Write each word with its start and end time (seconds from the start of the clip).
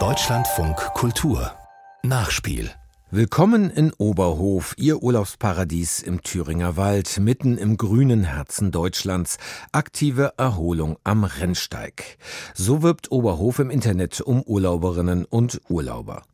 Deutschlandfunk 0.00 0.76
Kultur 0.94 1.52
Nachspiel 2.02 2.72
Willkommen 3.12 3.70
in 3.70 3.92
Oberhof, 3.92 4.74
Ihr 4.76 5.00
Urlaubsparadies 5.00 6.02
im 6.02 6.20
Thüringer 6.24 6.76
Wald, 6.76 7.20
mitten 7.20 7.56
im 7.56 7.76
grünen 7.76 8.24
Herzen 8.24 8.72
Deutschlands. 8.72 9.38
Aktive 9.70 10.32
Erholung 10.38 10.96
am 11.04 11.22
Rennsteig. 11.22 12.18
So 12.52 12.82
wirbt 12.82 13.12
Oberhof 13.12 13.60
im 13.60 13.70
Internet 13.70 14.20
um 14.20 14.42
Urlauberinnen 14.42 15.24
und 15.24 15.60
Urlauber. 15.68 16.24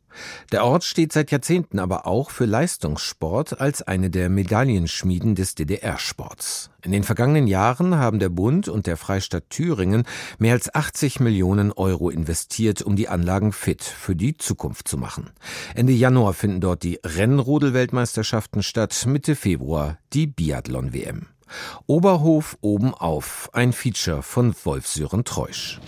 Der 0.51 0.65
Ort 0.65 0.83
steht 0.83 1.13
seit 1.13 1.31
Jahrzehnten 1.31 1.79
aber 1.79 2.05
auch 2.05 2.29
für 2.29 2.45
Leistungssport 2.45 3.59
als 3.59 3.81
eine 3.81 4.09
der 4.09 4.29
Medaillenschmieden 4.29 5.35
des 5.35 5.55
DDR-Sports. 5.55 6.69
In 6.83 6.91
den 6.91 7.03
vergangenen 7.03 7.47
Jahren 7.47 7.95
haben 7.95 8.19
der 8.19 8.29
Bund 8.29 8.67
und 8.67 8.87
der 8.87 8.97
Freistaat 8.97 9.49
Thüringen 9.49 10.03
mehr 10.39 10.53
als 10.53 10.73
80 10.73 11.19
Millionen 11.19 11.71
Euro 11.71 12.09
investiert, 12.09 12.81
um 12.81 12.95
die 12.95 13.07
Anlagen 13.07 13.51
fit 13.53 13.83
für 13.83 14.15
die 14.15 14.37
Zukunft 14.37 14.87
zu 14.87 14.97
machen. 14.97 15.29
Ende 15.75 15.93
Januar 15.93 16.33
finden 16.33 16.61
dort 16.61 16.83
die 16.83 16.99
Rennrodel-Weltmeisterschaften 17.03 18.63
statt, 18.63 19.05
Mitte 19.05 19.35
Februar 19.35 19.97
die 20.13 20.27
Biathlon-WM. 20.27 21.27
Oberhof 21.85 22.57
oben 22.61 22.93
auf, 22.93 23.49
ein 23.53 23.73
Feature 23.73 24.23
von 24.23 24.55
Wolf 24.63 24.87
Sören 24.87 25.23
Treusch. 25.23 25.79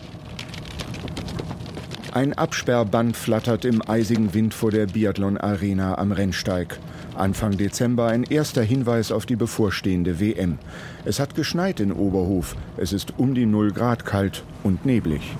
Ein 2.14 2.34
Absperrband 2.34 3.18
flattert 3.18 3.66
im 3.66 3.82
eisigen 3.82 4.36
Wind 4.36 4.54
vor 4.54 4.70
der 4.70 4.86
Biathlon 4.86 5.36
Arena 5.36 5.98
am 5.98 6.12
Rennsteig. 6.12 6.78
Anfang 7.16 7.58
Dezember 7.58 8.06
ein 8.06 8.22
erster 8.22 8.62
Hinweis 8.62 9.12
auf 9.12 9.26
die 9.26 9.36
bevorstehende 9.36 10.20
WM. 10.20 10.60
Es 11.06 11.20
hat 11.20 11.34
geschneit 11.34 11.80
in 11.80 11.92
Oberhof. 11.92 12.56
Es 12.78 12.94
ist 12.94 13.16
um 13.18 13.34
die 13.34 13.48
0 13.48 13.72
Grad 13.72 14.06
kalt 14.06 14.44
und 14.62 14.86
neblig. 14.86 15.36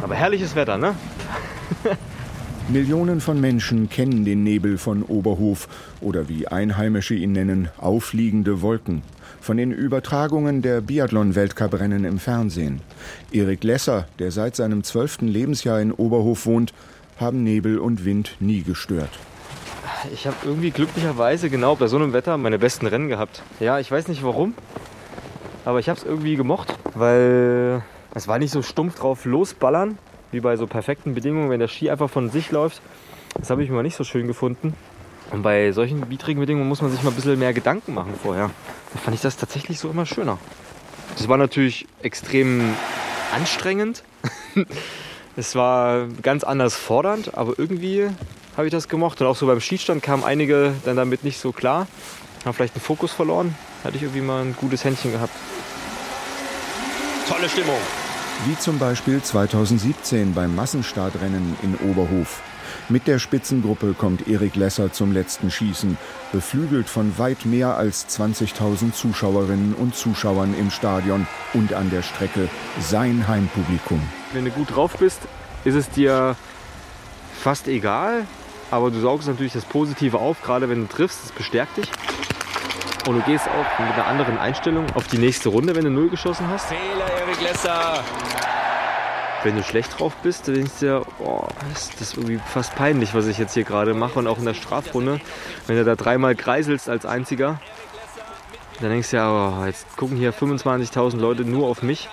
Aber 0.00 0.14
herrliches 0.14 0.54
Wetter, 0.54 0.78
ne? 0.78 0.94
Millionen 2.68 3.20
von 3.20 3.40
Menschen 3.40 3.90
kennen 3.90 4.24
den 4.24 4.44
Nebel 4.44 4.78
von 4.78 5.02
Oberhof 5.02 5.68
oder 6.00 6.28
wie 6.28 6.48
Einheimische 6.48 7.14
ihn 7.14 7.32
nennen, 7.32 7.68
aufliegende 7.78 8.62
Wolken 8.62 9.02
von 9.42 9.56
den 9.56 9.72
Übertragungen 9.72 10.62
der 10.62 10.80
Biathlon-Weltcuprennen 10.80 12.04
im 12.04 12.18
Fernsehen. 12.18 12.80
Erik 13.32 13.64
Lesser, 13.64 14.06
der 14.20 14.30
seit 14.30 14.54
seinem 14.54 14.84
zwölften 14.84 15.26
Lebensjahr 15.26 15.80
in 15.80 15.92
Oberhof 15.92 16.46
wohnt, 16.46 16.72
haben 17.18 17.42
Nebel 17.42 17.78
und 17.78 18.04
Wind 18.04 18.36
nie 18.38 18.62
gestört. 18.62 19.10
Ich 20.12 20.26
habe 20.26 20.36
irgendwie 20.44 20.70
glücklicherweise 20.70 21.50
genau 21.50 21.74
bei 21.74 21.88
so 21.88 21.96
einem 21.96 22.12
Wetter 22.12 22.38
meine 22.38 22.58
besten 22.58 22.86
Rennen 22.86 23.08
gehabt. 23.08 23.42
Ja, 23.58 23.80
ich 23.80 23.90
weiß 23.90 24.08
nicht 24.08 24.22
warum, 24.22 24.54
aber 25.64 25.80
ich 25.80 25.88
habe 25.88 25.98
es 25.98 26.06
irgendwie 26.06 26.36
gemocht, 26.36 26.76
weil 26.94 27.82
es 28.14 28.28
war 28.28 28.38
nicht 28.38 28.52
so 28.52 28.62
stumpf 28.62 28.98
drauf 28.98 29.24
losballern, 29.24 29.98
wie 30.32 30.40
bei 30.40 30.56
so 30.56 30.66
perfekten 30.66 31.14
Bedingungen, 31.14 31.50
wenn 31.50 31.60
der 31.60 31.68
Ski 31.68 31.90
einfach 31.90 32.10
von 32.10 32.30
sich 32.30 32.50
läuft. 32.50 32.82
Das 33.38 33.50
habe 33.50 33.62
ich 33.62 33.70
mir 33.70 33.82
nicht 33.82 33.96
so 33.96 34.04
schön 34.04 34.26
gefunden. 34.26 34.74
Und 35.30 35.42
bei 35.42 35.72
solchen 35.72 36.10
widrigen 36.10 36.40
Bedingungen 36.40 36.68
muss 36.68 36.82
man 36.82 36.90
sich 36.90 37.02
mal 37.02 37.10
ein 37.10 37.16
bisschen 37.16 37.38
mehr 37.38 37.54
Gedanken 37.54 37.94
machen 37.94 38.14
vorher. 38.20 38.50
Da 38.92 38.98
fand 38.98 39.14
ich 39.14 39.22
das 39.22 39.36
tatsächlich 39.36 39.78
so 39.78 39.88
immer 39.88 40.04
schöner. 40.04 40.38
Das 41.16 41.28
war 41.28 41.38
natürlich 41.38 41.86
extrem 42.02 42.74
anstrengend. 43.34 44.02
es 45.36 45.54
war 45.54 46.06
ganz 46.22 46.44
anders 46.44 46.74
fordernd, 46.74 47.34
aber 47.34 47.58
irgendwie 47.58 48.08
habe 48.56 48.66
ich 48.66 48.72
das 48.72 48.88
gemocht. 48.88 49.20
Und 49.20 49.26
auch 49.26 49.36
so 49.36 49.46
beim 49.46 49.60
Schießstand 49.60 50.02
kamen 50.02 50.24
einige 50.24 50.74
dann 50.84 50.96
damit 50.96 51.24
nicht 51.24 51.38
so 51.38 51.52
klar. 51.52 51.86
Haben 52.44 52.54
vielleicht 52.54 52.74
den 52.74 52.82
Fokus 52.82 53.12
verloren. 53.12 53.54
Hatte 53.84 53.96
ich 53.96 54.02
irgendwie 54.02 54.20
mal 54.20 54.42
ein 54.42 54.54
gutes 54.54 54.84
Händchen 54.84 55.12
gehabt. 55.12 55.32
Tolle 57.28 57.48
Stimmung. 57.48 57.78
Wie 58.46 58.58
zum 58.58 58.78
Beispiel 58.78 59.22
2017 59.22 60.34
beim 60.34 60.54
Massenstartrennen 60.56 61.56
in 61.62 61.76
Oberhof. 61.88 62.42
Mit 62.88 63.06
der 63.06 63.18
Spitzengruppe 63.18 63.94
kommt 63.94 64.26
Erik 64.26 64.56
Lesser 64.56 64.92
zum 64.92 65.12
letzten 65.12 65.50
Schießen, 65.50 65.96
beflügelt 66.32 66.88
von 66.88 67.18
weit 67.18 67.46
mehr 67.46 67.76
als 67.76 68.08
20.000 68.08 68.92
Zuschauerinnen 68.92 69.74
und 69.74 69.94
Zuschauern 69.94 70.54
im 70.58 70.70
Stadion 70.70 71.26
und 71.54 71.72
an 71.72 71.90
der 71.90 72.02
Strecke, 72.02 72.48
sein 72.80 73.28
Heimpublikum. 73.28 74.00
Wenn 74.32 74.44
du 74.44 74.50
gut 74.50 74.74
drauf 74.74 74.96
bist, 74.98 75.20
ist 75.64 75.76
es 75.76 75.88
dir 75.90 76.34
fast 77.40 77.68
egal, 77.68 78.26
aber 78.70 78.90
du 78.90 79.00
saugst 79.00 79.28
natürlich 79.28 79.52
das 79.52 79.64
Positive 79.64 80.18
auf, 80.18 80.42
gerade 80.42 80.68
wenn 80.68 80.80
du 80.80 80.88
triffst, 80.88 81.22
das 81.22 81.32
bestärkt 81.32 81.76
dich. 81.76 81.90
Und 83.06 83.16
du 83.16 83.22
gehst 83.22 83.48
auch 83.48 83.78
mit 83.80 83.92
einer 83.94 84.06
anderen 84.06 84.38
Einstellung 84.38 84.86
auf 84.94 85.08
die 85.08 85.18
nächste 85.18 85.48
Runde, 85.48 85.74
wenn 85.74 85.84
du 85.84 85.90
Null 85.90 86.08
geschossen 86.08 86.48
hast. 86.48 86.66
Fehler, 86.66 87.10
Erik 87.20 87.40
Lesser. 87.40 88.04
Wenn 89.42 89.56
du 89.56 89.64
schlecht 89.64 89.98
drauf 89.98 90.14
bist, 90.22 90.46
dann 90.46 90.54
denkst 90.54 90.74
du 90.78 90.86
dir, 90.86 91.06
oh, 91.18 91.48
ist 91.72 92.00
das 92.00 92.14
irgendwie 92.14 92.38
fast 92.46 92.76
peinlich, 92.76 93.12
was 93.12 93.26
ich 93.26 93.38
jetzt 93.38 93.54
hier 93.54 93.64
gerade 93.64 93.92
mache. 93.92 94.20
Und 94.20 94.28
auch 94.28 94.38
in 94.38 94.44
der 94.44 94.54
Strafrunde, 94.54 95.20
wenn 95.66 95.76
du 95.76 95.84
da 95.84 95.96
dreimal 95.96 96.36
kreiselst 96.36 96.88
als 96.88 97.04
Einziger, 97.04 97.58
dann 98.80 98.90
denkst 98.90 99.10
du 99.10 99.16
ja, 99.16 99.58
oh, 99.60 99.64
jetzt 99.66 99.96
gucken 99.96 100.16
hier 100.16 100.32
25.000 100.32 101.16
Leute 101.16 101.44
nur 101.44 101.66
auf 101.66 101.82
mich. 101.82 102.08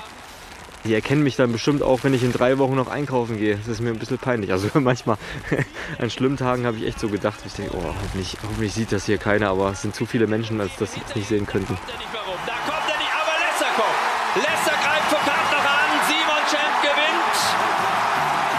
Die 0.85 0.93
erkennen 0.93 1.23
mich 1.23 1.35
dann 1.35 1.51
bestimmt 1.51 1.83
auch, 1.83 2.03
wenn 2.03 2.13
ich 2.13 2.23
in 2.23 2.31
drei 2.31 2.57
Wochen 2.57 2.75
noch 2.75 2.87
einkaufen 2.87 3.37
gehe. 3.37 3.57
Das 3.57 3.67
ist 3.67 3.81
mir 3.81 3.89
ein 3.89 3.99
bisschen 3.99 4.17
peinlich. 4.17 4.51
Also 4.51 4.69
manchmal 4.79 5.17
an 5.99 6.09
schlimmen 6.09 6.37
Tagen 6.37 6.65
habe 6.65 6.77
ich 6.77 6.85
echt 6.85 6.99
so 6.99 7.09
gedacht, 7.09 7.39
ich 7.45 7.53
denke, 7.53 7.75
oh, 7.75 7.83
hoffentlich, 7.83 8.37
hoffentlich 8.43 8.73
sieht 8.73 8.91
das 8.91 9.05
hier 9.05 9.17
keiner, 9.17 9.49
aber 9.49 9.71
es 9.71 9.81
sind 9.81 9.93
zu 9.93 10.05
viele 10.05 10.27
Menschen, 10.27 10.61
als 10.61 10.75
dass 10.77 10.93
sie 10.93 11.01
es 11.07 11.15
nicht 11.15 11.27
sehen 11.27 11.45
könnten. 11.45 11.77
Da 11.85 12.53
kommt 12.65 12.87
er 12.87 12.97
nicht, 12.97 13.11
aber 13.11 13.35
Lesser 13.43 13.71
kommt. 13.75 14.35
Lesser 14.35 14.75
greift 14.79 15.09
vor 15.09 15.19
Kart 15.19 15.51
noch 15.51 15.65
an. 15.67 15.89
Simon 16.07 16.43
Champ 16.47 16.75
gewinnt. 16.81 17.37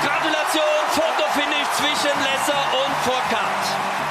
Gratulation, 0.04 0.80
Fotofinish 0.90 1.70
zwischen 1.78 2.18
Lesser 2.20 2.60
und. 2.72 2.90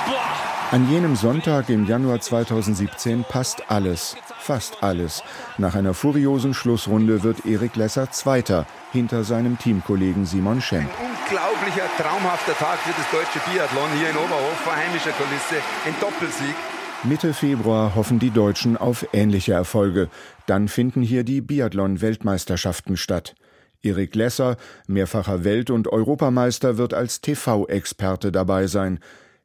Boah. 0.07 0.49
An 0.71 0.89
jenem 0.89 1.15
Sonntag 1.15 1.69
im 1.69 1.85
Januar 1.85 2.19
2017 2.21 3.23
passt 3.23 3.69
alles, 3.69 4.15
fast 4.49 4.81
alles. 4.81 5.21
Nach 5.59 5.75
einer 5.75 5.93
furiosen 5.93 6.55
Schlussrunde 6.55 7.21
wird 7.21 7.45
Erik 7.45 7.75
Lesser 7.75 8.09
Zweiter 8.09 8.65
hinter 8.91 9.23
seinem 9.23 9.59
Teamkollegen 9.59 10.25
Simon 10.25 10.59
Schemp. 10.59 10.89
Unglaublicher, 10.99 11.87
traumhafter 11.99 12.53
Tag 12.53 12.79
für 12.79 12.95
das 12.99 13.11
deutsche 13.11 13.39
Biathlon 13.47 13.91
hier 13.99 14.09
in 14.09 14.15
Oberhof 14.15 14.57
vor 14.63 14.75
heimischer 14.75 15.11
Kulisse. 15.11 15.61
Ein 15.85 15.93
Doppelsieg. 16.01 16.55
Mitte 17.03 17.35
Februar 17.35 17.93
hoffen 17.93 18.17
die 18.17 18.31
Deutschen 18.31 18.75
auf 18.75 19.05
ähnliche 19.13 19.53
Erfolge. 19.53 20.09
Dann 20.47 20.67
finden 20.67 21.03
hier 21.03 21.23
die 21.23 21.41
Biathlon-Weltmeisterschaften 21.41 22.97
statt. 22.97 23.35
Erik 23.83 24.15
Lesser, 24.15 24.57
mehrfacher 24.87 25.43
Welt- 25.43 25.69
und 25.69 25.87
Europameister, 25.87 26.79
wird 26.79 26.95
als 26.95 27.21
TV-Experte 27.21 28.31
dabei 28.31 28.65
sein. 28.65 28.99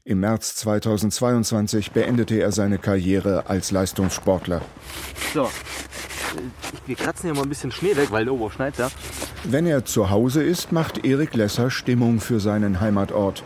Im 0.07 0.21
März 0.21 0.57
2022 0.57 1.93
beendete 1.93 2.39
er 2.39 2.53
seine 2.53 2.77
Karriere 2.77 3.45
als 3.47 3.71
Leistungssportler. 3.71 4.61
So, 5.33 5.49
wir 6.85 6.95
kratzen 6.95 7.29
hier 7.29 7.35
mal 7.35 7.45
ein 7.45 7.49
bisschen 7.49 7.73
Schnee 7.73 7.97
weg, 7.97 8.09
weil 8.11 8.29
oben 8.29 8.51
schneit 8.51 8.75
da. 8.77 8.91
Wenn 9.45 9.67
er 9.67 9.87
zu 9.87 10.11
Hause 10.11 10.43
ist, 10.43 10.73
macht 10.73 11.07
Erik 11.07 11.33
Lesser 11.33 11.71
Stimmung 11.71 12.21
für 12.21 12.39
seinen 12.39 12.83
Heimatort. 12.83 13.45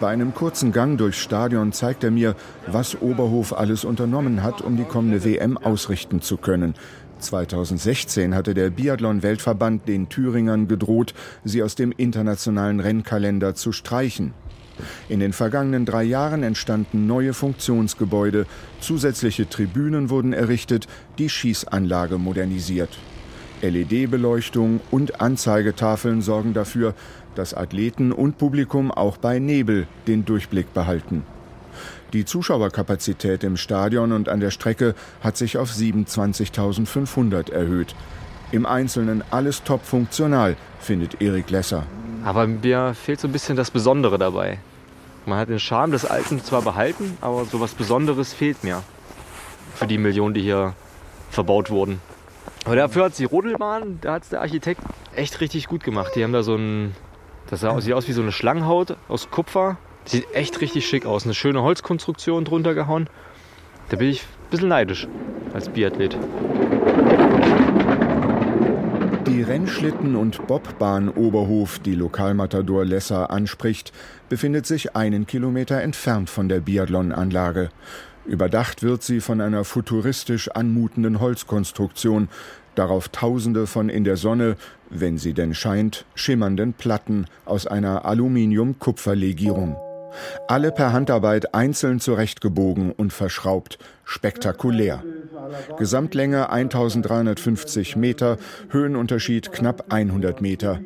Bei 0.00 0.08
einem 0.08 0.32
kurzen 0.32 0.72
Gang 0.72 0.96
durchs 0.96 1.18
Stadion 1.18 1.72
zeigt 1.72 2.02
er 2.04 2.10
mir, 2.10 2.36
was 2.66 3.02
Oberhof 3.02 3.52
alles 3.52 3.84
unternommen 3.84 4.42
hat, 4.42 4.62
um 4.62 4.78
die 4.78 4.84
kommende 4.84 5.26
WM 5.26 5.58
ausrichten 5.58 6.22
zu 6.22 6.38
können. 6.38 6.74
2016 7.18 8.34
hatte 8.34 8.54
der 8.54 8.70
Biathlon-Weltverband 8.70 9.86
den 9.86 10.08
Thüringern 10.08 10.68
gedroht, 10.68 11.12
sie 11.44 11.62
aus 11.62 11.74
dem 11.74 11.92
internationalen 11.92 12.80
Rennkalender 12.80 13.54
zu 13.54 13.72
streichen. 13.72 14.32
In 15.08 15.20
den 15.20 15.32
vergangenen 15.32 15.84
drei 15.84 16.04
Jahren 16.04 16.42
entstanden 16.42 17.06
neue 17.06 17.34
Funktionsgebäude, 17.34 18.46
zusätzliche 18.80 19.48
Tribünen 19.48 20.10
wurden 20.10 20.32
errichtet, 20.32 20.86
die 21.18 21.28
Schießanlage 21.28 22.18
modernisiert. 22.18 22.98
LED-Beleuchtung 23.62 24.80
und 24.90 25.20
Anzeigetafeln 25.20 26.22
sorgen 26.22 26.54
dafür, 26.54 26.94
dass 27.34 27.54
Athleten 27.54 28.12
und 28.12 28.38
Publikum 28.38 28.90
auch 28.90 29.16
bei 29.16 29.38
Nebel 29.38 29.86
den 30.06 30.24
Durchblick 30.24 30.72
behalten. 30.74 31.24
Die 32.12 32.24
Zuschauerkapazität 32.24 33.44
im 33.44 33.56
Stadion 33.56 34.12
und 34.12 34.28
an 34.28 34.40
der 34.40 34.50
Strecke 34.50 34.94
hat 35.20 35.36
sich 35.36 35.58
auf 35.58 35.70
27.500 35.70 37.52
erhöht. 37.52 37.94
Im 38.50 38.64
Einzelnen 38.64 39.22
alles 39.30 39.62
top 39.62 39.84
funktional, 39.84 40.56
findet 40.80 41.20
Erik 41.20 41.50
Lesser. 41.50 41.84
Aber 42.24 42.46
mir 42.46 42.94
fehlt 42.94 43.20
so 43.20 43.28
ein 43.28 43.32
bisschen 43.32 43.56
das 43.56 43.70
Besondere 43.70 44.18
dabei. 44.18 44.58
Man 45.28 45.38
hat 45.38 45.50
den 45.50 45.60
Charme 45.60 45.92
des 45.92 46.04
Alten 46.06 46.42
zwar 46.42 46.62
behalten, 46.62 47.18
aber 47.20 47.44
so 47.44 47.60
was 47.60 47.74
Besonderes 47.74 48.32
fehlt 48.32 48.64
mir. 48.64 48.82
Für 49.74 49.86
die 49.86 49.98
Millionen, 49.98 50.34
die 50.34 50.40
hier 50.40 50.74
verbaut 51.30 51.70
wurden. 51.70 52.00
Aber 52.64 52.76
dafür 52.76 53.04
hat 53.04 53.18
die 53.18 53.24
Rodelbahn, 53.24 53.98
da 54.00 54.14
hat 54.14 54.22
es 54.24 54.28
der 54.30 54.40
Architekt 54.40 54.80
echt 55.14 55.40
richtig 55.40 55.68
gut 55.68 55.84
gemacht. 55.84 56.12
Die 56.16 56.24
haben 56.24 56.32
da 56.32 56.42
so 56.42 56.56
ein, 56.56 56.94
das 57.50 57.60
sieht 57.60 57.92
aus 57.92 58.08
wie 58.08 58.12
so 58.12 58.22
eine 58.22 58.32
Schlangenhaut 58.32 58.96
aus 59.08 59.30
Kupfer. 59.30 59.76
Sieht 60.04 60.32
echt 60.34 60.60
richtig 60.62 60.88
schick 60.88 61.04
aus. 61.04 61.24
Eine 61.24 61.34
schöne 61.34 61.62
Holzkonstruktion 61.62 62.44
drunter 62.44 62.74
gehauen. 62.74 63.10
Da 63.90 63.96
bin 63.96 64.08
ich 64.08 64.22
ein 64.22 64.50
bisschen 64.50 64.68
neidisch 64.68 65.06
als 65.52 65.68
Biathlet. 65.68 66.16
Die 69.28 69.42
Rennschlitten- 69.42 70.16
und 70.16 70.46
Bobbahn 70.46 71.10
Oberhof, 71.10 71.78
die 71.80 71.94
Lokalmatador 71.94 72.86
Lesser 72.86 73.30
anspricht, 73.30 73.92
befindet 74.30 74.64
sich 74.64 74.96
einen 74.96 75.26
Kilometer 75.26 75.82
entfernt 75.82 76.30
von 76.30 76.48
der 76.48 76.60
Biathlonanlage. 76.60 77.68
Überdacht 78.24 78.82
wird 78.82 79.02
sie 79.02 79.20
von 79.20 79.42
einer 79.42 79.64
futuristisch 79.64 80.48
anmutenden 80.48 81.20
Holzkonstruktion, 81.20 82.30
darauf 82.74 83.10
tausende 83.10 83.66
von 83.66 83.90
in 83.90 84.04
der 84.04 84.16
Sonne, 84.16 84.56
wenn 84.88 85.18
sie 85.18 85.34
denn 85.34 85.52
scheint, 85.52 86.06
schimmernden 86.14 86.72
Platten 86.72 87.26
aus 87.44 87.66
einer 87.66 88.06
Aluminium-Kupferlegierung. 88.06 89.76
Alle 90.46 90.72
per 90.72 90.92
Handarbeit 90.92 91.54
einzeln 91.54 92.00
zurechtgebogen 92.00 92.92
und 92.92 93.12
verschraubt. 93.12 93.78
Spektakulär. 94.04 95.02
Gesamtlänge 95.78 96.50
1350 96.50 97.96
Meter, 97.96 98.38
Höhenunterschied 98.70 99.52
knapp 99.52 99.92
100 99.92 100.40
Meter. 100.40 100.80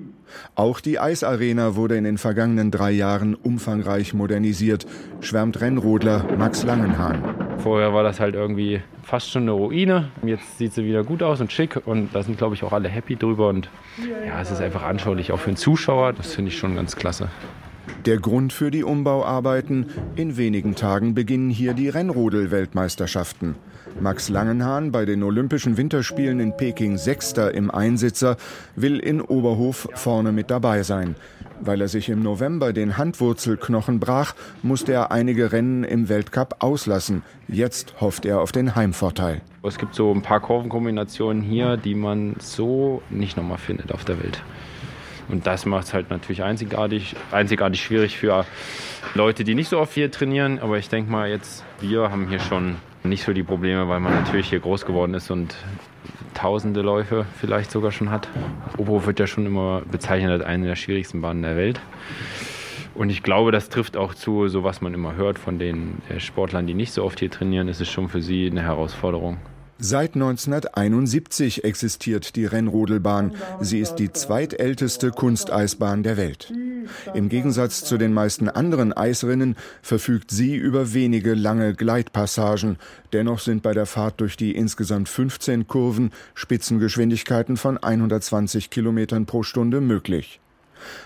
Auch 0.55 0.81
die 0.81 0.99
Eisarena 0.99 1.77
wurde 1.77 1.97
in 1.97 2.05
den 2.05 2.19
vergangenen 2.19 2.71
drei 2.71 2.91
Jahren 2.91 3.35
umfangreich 3.35 4.15
modernisiert, 4.15 4.87
schwärmt 5.21 5.61
Rennrodler 5.61 6.25
Max 6.39 6.63
Langenhahn. 6.63 7.23
Vorher 7.59 7.93
war 7.95 8.03
das 8.03 8.19
halt 8.19 8.35
irgendwie 8.35 8.83
fast 9.03 9.31
schon 9.31 9.43
eine 9.43 9.53
Ruine. 9.53 10.09
Jetzt 10.25 10.59
sieht 10.59 10.73
sie 10.73 10.85
wieder 10.85 11.05
gut 11.05 11.23
aus 11.23 11.41
und 11.41 11.53
schick 11.53 11.81
und 11.87 12.15
da 12.15 12.23
sind, 12.23 12.39
glaube 12.39 12.55
ich, 12.55 12.65
auch 12.65 12.73
alle 12.73 12.89
happy 12.89 13.17
drüber. 13.17 13.49
Und 13.49 13.69
ja, 14.27 14.41
es 14.41 14.51
ist 14.51 14.61
einfach 14.61 14.83
anschaulich, 14.83 15.33
auch 15.33 15.39
für 15.39 15.51
den 15.51 15.57
Zuschauer. 15.57 16.13
Das 16.13 16.35
finde 16.35 16.51
ich 16.51 16.59
schon 16.59 16.75
ganz 16.75 16.97
klasse. 16.97 17.29
Der 18.07 18.19
Grund 18.19 18.53
für 18.53 18.71
die 18.71 18.83
Umbauarbeiten? 18.83 19.87
In 20.17 20.37
wenigen 20.37 20.75
Tagen 20.75 21.15
beginnen 21.15 21.51
hier 21.51 21.73
die 21.73 21.89
Rennrodel-Weltmeisterschaften. 21.89 23.55
Max 24.01 24.29
Langenhahn, 24.29 24.91
bei 24.91 25.05
den 25.05 25.23
Olympischen 25.23 25.77
Winterspielen 25.77 26.41
in 26.41 26.57
Peking 26.57 26.97
Sechster 26.99 27.55
im 27.55 27.71
Einsitzer, 27.71 28.37
will 28.75 28.99
in 28.99 29.21
Oberhof 29.21 29.89
vorne 29.95 30.33
mit 30.33 30.51
dabei 30.51 30.83
sein. 30.83 31.15
Weil 31.61 31.81
er 31.81 31.89
sich 31.89 32.09
im 32.09 32.23
November 32.23 32.73
den 32.73 32.99
Handwurzelknochen 32.99 34.01
brach, 34.01 34.35
musste 34.65 34.93
er 34.93 35.13
einige 35.13 35.53
Rennen 35.53 35.85
im 35.85 36.09
Weltcup 36.09 36.57
auslassen. 36.59 37.23
Jetzt 37.47 38.01
hofft 38.01 38.25
er 38.25 38.41
auf 38.41 38.51
den 38.51 38.75
Heimvorteil. 38.75 39.43
Es 39.63 39.79
gibt 39.79 39.95
so 39.95 40.11
ein 40.11 40.23
paar 40.23 40.41
Kurvenkombinationen 40.41 41.41
hier, 41.41 41.77
die 41.77 41.95
man 41.95 42.35
so 42.41 43.01
nicht 43.11 43.37
nochmal 43.37 43.59
findet 43.59 43.93
auf 43.93 44.05
der 44.05 44.21
Welt. 44.21 44.43
Und 45.29 45.47
das 45.47 45.67
macht 45.67 45.87
es 45.87 45.95
halt 45.95 46.11
natürlich 46.11 46.43
einzigartig, 46.43 47.17
einzigartig 47.31 47.83
schwierig 47.83 48.19
für 48.19 48.45
Leute, 49.15 49.45
die 49.45 49.55
nicht 49.55 49.69
so 49.69 49.79
oft 49.79 49.95
hier 49.95 50.11
trainieren. 50.11 50.59
Aber 50.59 50.79
ich 50.79 50.89
denke 50.89 51.11
mal, 51.11 51.29
jetzt 51.29 51.65
wir 51.81 52.11
haben 52.11 52.29
hier 52.29 52.41
schon 52.41 52.77
nicht 53.05 53.25
so 53.25 53.33
die 53.33 53.43
Probleme, 53.43 53.89
weil 53.89 54.01
man 54.01 54.15
natürlich 54.15 54.49
hier 54.51 54.61
groß 54.61 54.87
geworden 54.87 55.15
ist 55.15 55.31
und 55.31 55.55
tausende 56.35 56.83
Läufe 56.83 57.27
vielleicht 57.39 57.71
sogar 57.71 57.93
schon 57.93 58.11
hat. 58.11 58.29
Oberhof 58.79 59.07
wird 59.07 59.21
ja 59.21 59.27
schon 59.27 59.47
immer 59.47 59.83
bezeichnet 59.91 60.31
als 60.31 60.45
eine 60.45 60.67
der 60.67 60.77
schwierigsten 60.77 61.21
Bahnen 61.21 61.43
der 61.43 61.57
Welt. 61.57 61.81
Und 62.95 63.11
ich 63.11 63.23
glaube, 63.23 63.53
das 63.53 63.69
trifft 63.69 63.97
auch 63.97 64.15
zu, 64.15 64.49
so 64.49 64.65
was 64.65 64.81
man 64.81 64.93
immer 64.93 65.17
hört 65.17 65.39
von 65.39 65.59
den 65.59 66.03
äh, 66.09 66.21
Sportlern, 66.21 66.67
die 66.67 66.75
nicht 66.75 66.93
so 66.93 67.05
oft 67.05 67.21
hier 67.21 67.31
trainieren, 67.31 67.69
ist 67.69 67.81
es 67.81 67.91
schon 67.91 68.09
für 68.09 68.21
sie 68.21 68.51
eine 68.51 68.63
Herausforderung. 68.63 69.39
Seit 69.85 70.15
1971 70.15 71.65
existiert 71.65 72.37
die 72.37 72.45
Rennrodelbahn. 72.47 73.35
Sie 73.61 73.81
ist 73.81 73.97
die 73.97 74.13
zweitälteste 74.13 75.11
Kunsteisbahn 75.11 76.05
der 76.05 76.17
Welt. 76.17 76.53
Im 77.15 77.29
Gegensatz 77.29 77.83
zu 77.85 77.99
den 77.99 78.13
meisten 78.13 78.49
anderen 78.49 78.93
Eisrinnen 78.93 79.57
verfügt 79.83 80.31
sie 80.31 80.55
über 80.55 80.95
wenige 80.95 81.35
lange 81.35 81.75
Gleitpassagen. 81.75 82.77
Dennoch 83.13 83.41
sind 83.41 83.65
bei 83.65 83.75
der 83.75 83.87
Fahrt 83.87 84.21
durch 84.21 84.37
die 84.37 84.55
insgesamt 84.55 85.09
15 85.09 85.67
Kurven 85.67 86.13
Spitzengeschwindigkeiten 86.35 87.57
von 87.57 87.77
120 87.77 88.71
Kilometern 88.71 89.27
pro 89.27 89.43
Stunde 89.43 89.81
möglich. 89.81 90.39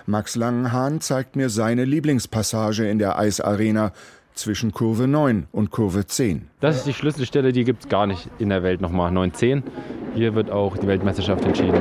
Max 0.07 0.37
Langenhahn 0.37 1.01
zeigt 1.01 1.37
mir 1.37 1.51
seine 1.51 1.85
Lieblingspassage 1.85 2.89
in 2.89 2.99
der 2.99 3.19
Eisarena, 3.19 3.93
zwischen 4.37 4.73
Kurve 4.73 5.09
9 5.09 5.47
und 5.51 5.71
Kurve 5.71 6.07
10. 6.07 6.49
Das 6.61 6.77
ist 6.77 6.87
die 6.87 6.93
Schlüsselstelle, 6.93 7.53
die 7.53 7.65
gibt 7.65 7.85
es 7.85 7.89
gar 7.89 8.07
nicht 8.07 8.29
in 8.39 8.51
der 8.51 8.63
Welt 8.63 8.81
nochmal. 8.81 9.11
9-10. 9.11 9.63
Hier 10.15 10.35
wird 10.35 10.51
auch 10.51 10.77
die 10.77 10.87
Weltmeisterschaft 10.87 11.45
entschieden. 11.45 11.81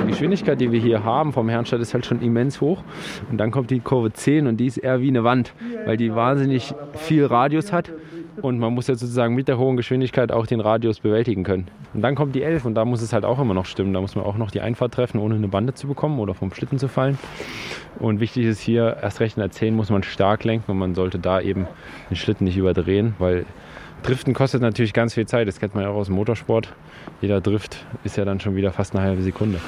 Die 0.00 0.12
Geschwindigkeit, 0.12 0.58
die 0.58 0.72
wir 0.72 0.80
hier 0.80 1.04
haben 1.04 1.34
vom 1.34 1.50
Herrenstadt, 1.50 1.80
ist 1.80 1.92
halt 1.92 2.06
schon 2.06 2.22
immens 2.22 2.62
hoch. 2.62 2.82
Und 3.30 3.36
dann 3.36 3.50
kommt 3.50 3.70
die 3.70 3.80
Kurve 3.80 4.10
10 4.10 4.46
und 4.46 4.56
die 4.56 4.66
ist 4.66 4.78
eher 4.78 5.02
wie 5.02 5.08
eine 5.08 5.22
Wand, 5.22 5.52
weil 5.84 5.98
die 5.98 6.14
wahnsinnig 6.14 6.74
viel 6.94 7.26
Radius 7.26 7.72
hat 7.72 7.92
und 8.42 8.58
man 8.58 8.72
muss 8.74 8.86
jetzt 8.86 9.00
sozusagen 9.00 9.34
mit 9.34 9.48
der 9.48 9.58
hohen 9.58 9.76
Geschwindigkeit 9.76 10.32
auch 10.32 10.46
den 10.46 10.60
Radius 10.60 11.00
bewältigen 11.00 11.44
können. 11.44 11.68
Und 11.94 12.02
dann 12.02 12.14
kommt 12.14 12.34
die 12.34 12.42
11 12.42 12.64
und 12.64 12.74
da 12.74 12.84
muss 12.84 13.02
es 13.02 13.12
halt 13.12 13.24
auch 13.24 13.38
immer 13.38 13.54
noch 13.54 13.66
stimmen. 13.66 13.92
Da 13.92 14.00
muss 14.00 14.14
man 14.14 14.24
auch 14.24 14.36
noch 14.36 14.50
die 14.50 14.60
Einfahrt 14.60 14.94
treffen, 14.94 15.18
ohne 15.18 15.34
eine 15.34 15.48
Bande 15.48 15.74
zu 15.74 15.86
bekommen 15.86 16.18
oder 16.18 16.34
vom 16.34 16.52
Schlitten 16.52 16.78
zu 16.78 16.88
fallen. 16.88 17.18
Und 17.98 18.20
wichtig 18.20 18.46
ist 18.46 18.60
hier, 18.60 18.98
erst 19.02 19.20
recht 19.20 19.36
in 19.36 19.40
der 19.40 19.50
10 19.50 19.74
muss 19.74 19.90
man 19.90 20.02
stark 20.02 20.44
lenken 20.44 20.70
und 20.70 20.78
man 20.78 20.94
sollte 20.94 21.18
da 21.18 21.40
eben 21.40 21.66
den 22.10 22.16
Schlitten 22.16 22.44
nicht 22.44 22.56
überdrehen, 22.56 23.14
weil 23.18 23.44
Driften 24.02 24.34
kostet 24.34 24.62
natürlich 24.62 24.92
ganz 24.92 25.14
viel 25.14 25.26
Zeit. 25.26 25.48
Das 25.48 25.58
kennt 25.58 25.74
man 25.74 25.84
ja 25.84 25.90
auch 25.90 25.96
aus 25.96 26.06
dem 26.06 26.14
Motorsport. 26.14 26.72
Jeder 27.20 27.40
Drift 27.40 27.84
ist 28.04 28.16
ja 28.16 28.24
dann 28.24 28.40
schon 28.40 28.54
wieder 28.54 28.72
fast 28.72 28.94
eine 28.94 29.04
halbe 29.04 29.22
Sekunde. 29.22 29.60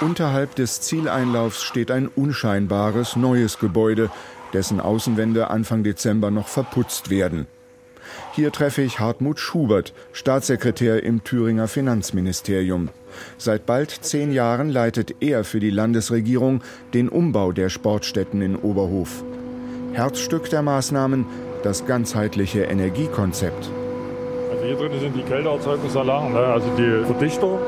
Unterhalb 0.00 0.54
des 0.54 0.80
Zieleinlaufs 0.80 1.62
steht 1.62 1.90
ein 1.90 2.08
unscheinbares 2.08 3.16
neues 3.16 3.58
Gebäude, 3.58 4.08
dessen 4.52 4.80
Außenwände 4.80 5.50
Anfang 5.50 5.82
Dezember 5.82 6.30
noch 6.30 6.48
verputzt 6.48 7.10
werden. 7.10 7.46
Hier 8.32 8.52
treffe 8.52 8.82
ich 8.82 9.00
Hartmut 9.00 9.38
Schubert, 9.38 9.92
Staatssekretär 10.12 11.02
im 11.02 11.24
Thüringer 11.24 11.68
Finanzministerium. 11.68 12.88
Seit 13.38 13.66
bald 13.66 13.90
zehn 13.90 14.32
Jahren 14.32 14.70
leitet 14.70 15.16
er 15.20 15.44
für 15.44 15.60
die 15.60 15.70
Landesregierung 15.70 16.62
den 16.94 17.08
Umbau 17.08 17.52
der 17.52 17.68
Sportstätten 17.68 18.42
in 18.42 18.56
Oberhof. 18.56 19.24
Herzstück 19.92 20.48
der 20.50 20.62
Maßnahmen 20.62 21.26
das 21.62 21.86
ganzheitliche 21.86 22.62
Energiekonzept. 22.62 23.70
Also 24.50 24.64
hier 24.64 24.76
drin 24.76 25.00
sind 25.00 25.16
die 25.16 25.22
Kälteerzeugungsanlagen, 25.22 26.32
ne? 26.32 26.38
also 26.38 26.68
die 26.76 27.04
Verdichter. 27.04 27.58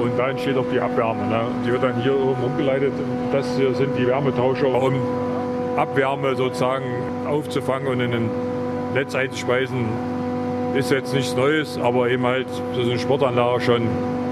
Und 0.00 0.18
da 0.18 0.30
entsteht 0.30 0.56
auch 0.56 0.66
die 0.72 0.80
Abwärme. 0.80 1.26
Ne? 1.26 1.42
Die 1.64 1.70
wird 1.70 1.82
dann 1.82 2.02
hier 2.02 2.18
oben 2.18 2.42
umgeleitet. 2.42 2.92
Das 3.32 3.46
hier 3.56 3.72
sind 3.74 3.96
die 3.96 4.06
Wärmetauscher, 4.06 4.82
um 4.82 4.94
Abwärme 5.76 6.36
sozusagen 6.36 7.26
aufzufangen 7.26 7.88
und 7.88 8.00
in 8.00 8.12
ein 8.12 8.30
Netz 8.94 9.14
einzuspeisen, 9.14 9.86
ist 10.74 10.90
jetzt 10.90 11.12
nichts 11.14 11.34
Neues, 11.34 11.78
aber 11.78 12.08
eben 12.10 12.24
halt 12.24 12.48
so 12.74 12.80
eine 12.80 12.98
Sportanlage 12.98 13.62
schon 13.62 13.88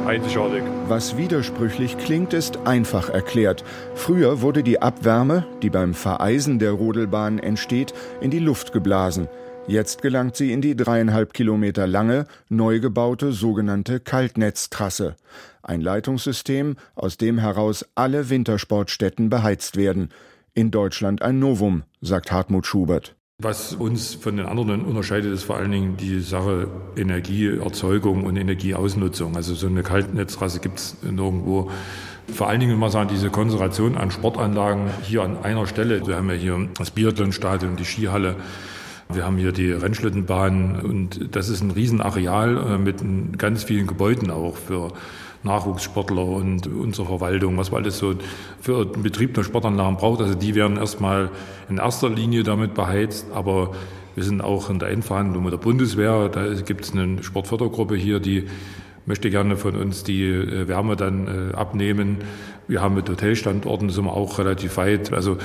einzigartig. 0.07 0.63
Was 0.89 1.17
widersprüchlich 1.17 1.99
klingt, 1.99 2.33
ist 2.33 2.67
einfach 2.67 3.11
erklärt. 3.11 3.65
Früher 3.95 4.41
wurde 4.41 4.63
die 4.63 4.81
Abwärme, 4.81 5.47
die 5.63 5.71
beim 5.71 5.95
Vereisen 5.95 6.59
der 6.59 6.73
Rodelbahn 6.73 7.39
entsteht, 7.39 7.95
in 8.21 8.31
die 8.31 8.39
Luft 8.39 8.73
geblasen. 8.73 9.29
Jetzt 9.67 10.03
gelangt 10.03 10.37
sie 10.37 10.53
in 10.53 10.63
die 10.63 10.75
dreieinhalb 10.75 11.33
Kilometer 11.33 11.87
lange, 11.87 12.27
neu 12.49 12.81
gebaute 12.81 13.33
sogenannte 13.33 14.01
Kaltnetztrasse. 14.01 15.17
Ein 15.63 15.81
Leitungssystem, 15.81 16.77
aus 16.95 17.19
dem 17.19 17.39
heraus 17.39 17.87
alle 17.95 18.31
Wintersportstätten 18.31 19.31
beheizt 19.31 19.77
werden. 19.77 20.09
In 20.55 20.71
Deutschland 20.71 21.23
ein 21.23 21.39
Novum, 21.39 21.85
sagt 22.01 22.33
Hartmut 22.33 22.67
Schubert. 22.67 23.15
Was 23.39 23.73
uns 23.73 24.15
von 24.15 24.37
den 24.37 24.47
anderen 24.47 24.85
unterscheidet, 24.85 25.33
ist 25.33 25.45
vor 25.45 25.57
allen 25.57 25.71
Dingen 25.71 25.97
die 25.97 26.21
Sache 26.21 26.69
Energieerzeugung 26.97 28.25
und 28.25 28.37
Energieausnutzung. 28.37 29.37
Also 29.37 29.55
so 29.55 29.69
eine 29.69 29.83
Kaltnetztrasse 29.83 30.61
gibt 30.61 30.79
es 30.79 30.97
nirgendwo. 31.03 31.71
Vor 32.35 32.49
allen 32.49 32.61
Dingen 32.61 32.79
mal 32.79 32.91
sagen, 32.91 33.09
diese 33.09 33.31
Konzentration 33.31 33.97
an 33.97 34.11
Sportanlagen 34.11 34.91
hier 35.03 35.23
an 35.23 35.39
einer 35.43 35.67
Stelle. 35.67 36.07
Wir 36.07 36.17
haben 36.17 36.29
ja 36.29 36.37
hier 36.37 36.69
das 36.77 36.91
Biathlonstadion, 36.91 37.77
die 37.77 37.85
Skihalle. 37.85 38.37
Wir 39.09 39.25
haben 39.25 39.39
hier 39.39 39.53
die 39.53 39.73
Rennschlittenbahn 39.73 40.81
und 40.81 41.35
das 41.35 41.49
ist 41.49 41.63
ein 41.63 41.71
Riesenareal 41.71 42.57
äh, 42.57 42.79
mit 42.79 43.03
ganz 43.39 43.65
vielen 43.65 43.87
Gebäuden 43.87 44.31
auch 44.31 44.57
für 44.57 44.93
Nachwuchssportler 45.43 46.25
und 46.25 46.67
unsere 46.67 47.07
Verwaltung, 47.07 47.57
was 47.57 47.71
man 47.71 47.83
alles 47.83 47.99
so 47.99 48.15
für 48.61 48.85
den 48.85 49.03
Betrieb 49.03 49.35
der 49.35 49.43
Sportanlagen 49.43 49.97
braucht. 49.97 50.21
Also 50.21 50.35
die 50.35 50.55
werden 50.55 50.77
erstmal 50.77 51.31
in 51.69 51.79
erster 51.79 52.11
Linie 52.11 52.43
damit 52.43 52.75
beheizt, 52.75 53.27
aber 53.33 53.73
wir 54.15 54.25
sind 54.25 54.43
auch 54.43 54.69
in 54.69 54.79
der 54.79 54.91
Endverhandlung 54.91 55.45
mit 55.45 55.53
der 55.53 55.59
Bundeswehr. 55.59 56.29
Da 56.29 56.53
gibt 56.55 56.85
es 56.85 56.93
eine 56.93 57.23
Sportfördergruppe 57.23 57.97
hier, 57.97 58.21
die 58.21 58.49
möchte 59.07 59.31
gerne 59.31 59.57
von 59.57 59.77
uns 59.77 60.05
die 60.05 60.25
äh, 60.25 60.69
Wärme 60.69 60.97
dann 60.97 61.27
äh, 61.27 61.55
abnehmen. 61.55 62.19
Wir 62.69 62.83
haben 62.83 62.95
mit 62.95 63.09
Hotelstandorten 63.09 63.91
sind 63.91 64.05
wir 64.05 64.13
auch 64.13 64.39
relativ 64.39 64.77
weit. 64.77 65.13
Also 65.13 65.39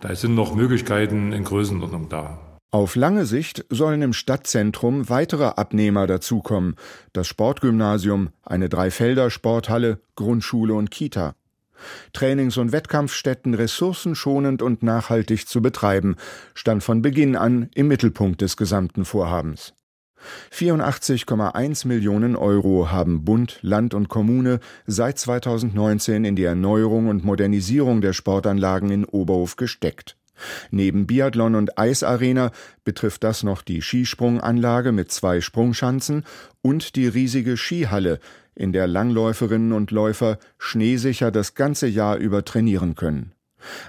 da 0.00 0.14
sind 0.14 0.34
noch 0.34 0.54
Möglichkeiten 0.54 1.32
in 1.32 1.44
Größenordnung 1.44 2.08
da. 2.08 2.38
Auf 2.72 2.94
lange 2.94 3.26
Sicht 3.26 3.64
sollen 3.68 4.00
im 4.00 4.12
Stadtzentrum 4.12 5.08
weitere 5.08 5.46
Abnehmer 5.46 6.06
dazukommen. 6.06 6.76
Das 7.12 7.26
Sportgymnasium, 7.26 8.30
eine 8.44 8.68
Dreifelder-Sporthalle, 8.68 9.98
Grundschule 10.14 10.74
und 10.74 10.92
Kita. 10.92 11.34
Trainings- 12.12 12.58
und 12.58 12.70
Wettkampfstätten 12.70 13.54
ressourcenschonend 13.54 14.62
und 14.62 14.84
nachhaltig 14.84 15.48
zu 15.48 15.60
betreiben, 15.60 16.14
stand 16.54 16.84
von 16.84 17.02
Beginn 17.02 17.34
an 17.34 17.70
im 17.74 17.88
Mittelpunkt 17.88 18.40
des 18.40 18.56
gesamten 18.56 19.04
Vorhabens. 19.04 19.74
84,1 20.52 21.88
Millionen 21.88 22.36
Euro 22.36 22.92
haben 22.92 23.24
Bund, 23.24 23.58
Land 23.62 23.94
und 23.94 24.08
Kommune 24.08 24.60
seit 24.86 25.18
2019 25.18 26.24
in 26.24 26.36
die 26.36 26.44
Erneuerung 26.44 27.08
und 27.08 27.24
Modernisierung 27.24 28.00
der 28.00 28.12
Sportanlagen 28.12 28.90
in 28.90 29.04
Oberhof 29.06 29.56
gesteckt. 29.56 30.19
Neben 30.70 31.06
Biathlon 31.06 31.54
und 31.54 31.78
Eisarena 31.78 32.50
betrifft 32.84 33.24
das 33.24 33.42
noch 33.42 33.62
die 33.62 33.82
Skisprunganlage 33.82 34.92
mit 34.92 35.10
zwei 35.10 35.40
Sprungschanzen 35.40 36.24
und 36.62 36.96
die 36.96 37.08
riesige 37.08 37.56
Skihalle, 37.56 38.20
in 38.54 38.72
der 38.72 38.86
Langläuferinnen 38.86 39.72
und 39.72 39.90
Läufer 39.90 40.38
schneesicher 40.58 41.30
das 41.30 41.54
ganze 41.54 41.86
Jahr 41.86 42.16
über 42.16 42.44
trainieren 42.44 42.94
können. 42.94 43.32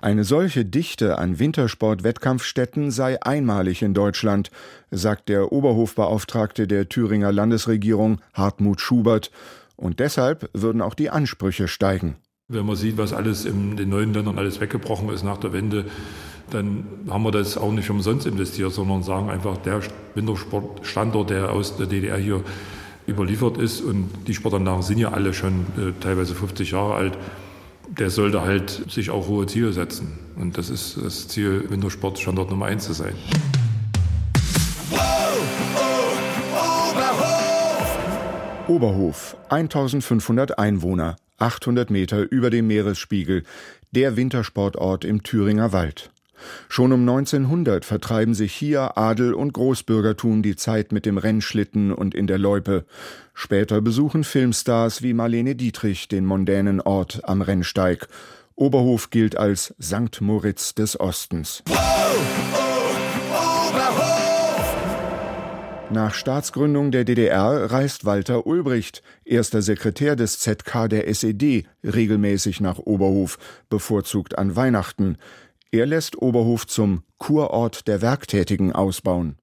Eine 0.01 0.23
solche 0.23 0.65
Dichte 0.65 1.17
an 1.17 1.39
Wintersport-Wettkampfstätten 1.39 2.91
sei 2.91 3.21
einmalig 3.21 3.81
in 3.81 3.93
Deutschland, 3.93 4.49
sagt 4.91 5.29
der 5.29 5.51
Oberhofbeauftragte 5.51 6.67
der 6.67 6.89
Thüringer 6.89 7.31
Landesregierung 7.31 8.19
Hartmut 8.33 8.81
Schubert, 8.81 9.31
und 9.77 9.99
deshalb 9.99 10.49
würden 10.53 10.81
auch 10.81 10.93
die 10.93 11.09
Ansprüche 11.09 11.67
steigen. 11.67 12.17
Wenn 12.47 12.65
man 12.65 12.75
sieht, 12.75 12.97
was 12.97 13.13
alles 13.13 13.45
in 13.45 13.77
den 13.77 13.89
neuen 13.89 14.13
Ländern 14.13 14.37
alles 14.37 14.59
weggebrochen 14.59 15.09
ist 15.09 15.23
nach 15.23 15.37
der 15.37 15.53
Wende, 15.53 15.85
dann 16.51 16.85
haben 17.09 17.23
wir 17.23 17.31
das 17.31 17.57
auch 17.57 17.71
nicht 17.71 17.89
umsonst 17.89 18.27
investiert, 18.27 18.73
sondern 18.73 19.03
sagen 19.03 19.29
einfach, 19.29 19.57
der 19.57 19.81
Wintersportstandort, 20.15 21.29
der 21.29 21.51
aus 21.51 21.77
der 21.77 21.87
DDR 21.87 22.17
hier 22.17 22.43
überliefert 23.07 23.57
ist 23.57 23.81
und 23.81 24.09
die 24.27 24.33
Sportanlagen 24.33 24.83
sind 24.83 24.99
ja 24.99 25.11
alle 25.11 25.33
schon 25.33 25.65
äh, 25.77 25.91
teilweise 25.99 26.35
50 26.35 26.71
Jahre 26.71 26.95
alt, 26.95 27.17
der 27.87 28.09
sollte 28.09 28.41
halt 28.41 28.85
sich 28.89 29.09
auch 29.09 29.27
hohe 29.27 29.47
Ziele 29.47 29.73
setzen. 29.73 30.19
Und 30.35 30.57
das 30.57 30.69
ist 30.69 30.97
das 31.03 31.27
Ziel, 31.27 31.69
Wintersportstandort 31.69 32.49
Nummer 32.49 32.67
eins 32.67 32.85
zu 32.85 32.93
sein. 32.93 33.13
Oberhof, 38.67 39.35
1500 39.49 40.57
Einwohner, 40.57 41.17
800 41.39 41.89
Meter 41.89 42.31
über 42.31 42.49
dem 42.49 42.67
Meeresspiegel, 42.67 43.43
der 43.91 44.15
Wintersportort 44.15 45.03
im 45.03 45.23
Thüringer 45.23 45.73
Wald. 45.73 46.11
Schon 46.69 46.91
um 46.91 47.01
1900 47.01 47.85
vertreiben 47.85 48.33
sich 48.33 48.53
hier 48.53 48.97
Adel 48.97 49.33
und 49.33 49.53
Großbürgertum 49.53 50.41
die 50.41 50.55
Zeit 50.55 50.91
mit 50.91 51.05
dem 51.05 51.17
Rennschlitten 51.17 51.91
und 51.91 52.15
in 52.15 52.27
der 52.27 52.37
Loipe. 52.37 52.85
Später 53.33 53.81
besuchen 53.81 54.23
Filmstars 54.23 55.01
wie 55.01 55.13
Marlene 55.13 55.55
Dietrich 55.55 56.07
den 56.07 56.25
mondänen 56.25 56.81
Ort 56.81 57.21
am 57.23 57.41
Rennsteig. 57.41 58.07
Oberhof 58.55 59.09
gilt 59.09 59.37
als 59.37 59.73
St. 59.81 60.21
Moritz 60.21 60.75
des 60.75 60.99
Ostens. 60.99 61.63
Oh, 61.69 61.73
oh, 61.73 62.71
Nach 65.91 66.13
Staatsgründung 66.13 66.91
der 66.91 67.03
DDR 67.03 67.69
reist 67.69 68.05
Walter 68.05 68.47
Ulbricht, 68.47 69.01
erster 69.25 69.61
Sekretär 69.61 70.15
des 70.15 70.39
ZK 70.39 70.87
der 70.87 71.09
SED, 71.09 71.65
regelmäßig 71.83 72.61
nach 72.61 72.77
Oberhof, 72.77 73.37
bevorzugt 73.69 74.37
an 74.37 74.55
Weihnachten. 74.55 75.17
Er 75.73 75.85
lässt 75.85 76.21
Oberhof 76.21 76.67
zum 76.67 77.03
Kurort 77.17 77.87
der 77.87 78.01
Werktätigen 78.01 78.73
ausbauen. 78.73 79.37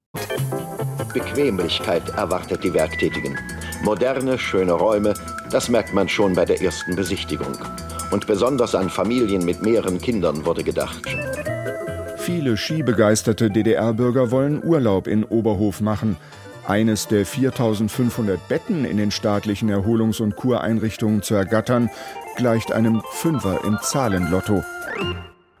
Bequemlichkeit 1.11 2.07
erwartet 2.09 2.63
die 2.63 2.71
Werktätigen. 2.71 3.35
Moderne, 3.81 4.37
schöne 4.37 4.73
Räume, 4.73 5.15
das 5.49 5.69
merkt 5.69 5.91
man 5.91 6.07
schon 6.07 6.35
bei 6.35 6.45
der 6.45 6.61
ersten 6.61 6.95
Besichtigung. 6.95 7.57
Und 8.11 8.27
besonders 8.27 8.75
an 8.75 8.91
Familien 8.91 9.43
mit 9.43 9.63
mehreren 9.63 9.97
Kindern 9.97 10.45
wurde 10.45 10.63
gedacht. 10.63 11.01
Viele 12.17 12.57
skibegeisterte 12.57 13.49
DDR-Bürger 13.49 14.29
wollen 14.29 14.63
Urlaub 14.63 15.07
in 15.07 15.23
Oberhof 15.23 15.81
machen. 15.81 16.15
Eines 16.67 17.07
der 17.07 17.25
4500 17.25 18.47
Betten 18.47 18.85
in 18.85 18.97
den 18.97 19.09
staatlichen 19.09 19.69
Erholungs- 19.69 20.21
und 20.21 20.35
Kureinrichtungen 20.35 21.23
zu 21.23 21.33
ergattern, 21.33 21.89
gleicht 22.37 22.71
einem 22.71 23.01
Fünfer 23.13 23.65
im 23.65 23.79
Zahlenlotto. 23.81 24.63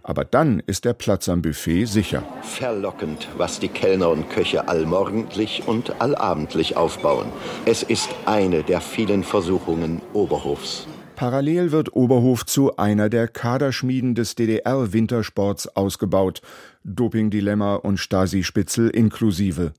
Aber 0.09 0.25
dann 0.25 0.63
ist 0.65 0.85
der 0.85 0.93
Platz 0.93 1.29
am 1.29 1.43
Buffet 1.43 1.85
sicher. 1.85 2.23
Verlockend, 2.41 3.27
was 3.37 3.59
die 3.59 3.67
Kellner 3.67 4.09
und 4.09 4.27
Köche 4.27 4.67
allmorgendlich 4.67 5.67
und 5.67 6.01
allabendlich 6.01 6.75
aufbauen. 6.75 7.27
Es 7.65 7.83
ist 7.83 8.09
eine 8.25 8.63
der 8.63 8.81
vielen 8.81 9.23
Versuchungen 9.23 10.01
Oberhofs. 10.13 10.87
Parallel 11.15 11.71
wird 11.71 11.95
Oberhof 11.95 12.43
zu 12.43 12.75
einer 12.77 13.07
der 13.07 13.27
Kaderschmieden 13.27 14.15
des 14.15 14.33
DDR-Wintersports 14.33 15.75
ausgebaut. 15.75 16.41
Dopingdilemma 16.83 17.75
und 17.75 17.99
Stasi-Spitzel 17.99 18.89
inklusive. 18.89 19.73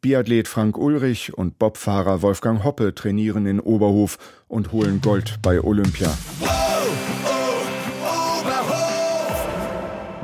Biathlet 0.00 0.46
Frank 0.46 0.78
Ulrich 0.78 1.36
und 1.36 1.58
Bobfahrer 1.58 2.22
Wolfgang 2.22 2.62
Hoppe 2.62 2.94
trainieren 2.94 3.46
in 3.46 3.58
Oberhof 3.58 4.18
und 4.46 4.70
holen 4.70 5.00
Gold 5.00 5.40
bei 5.42 5.60
Olympia. 5.60 6.16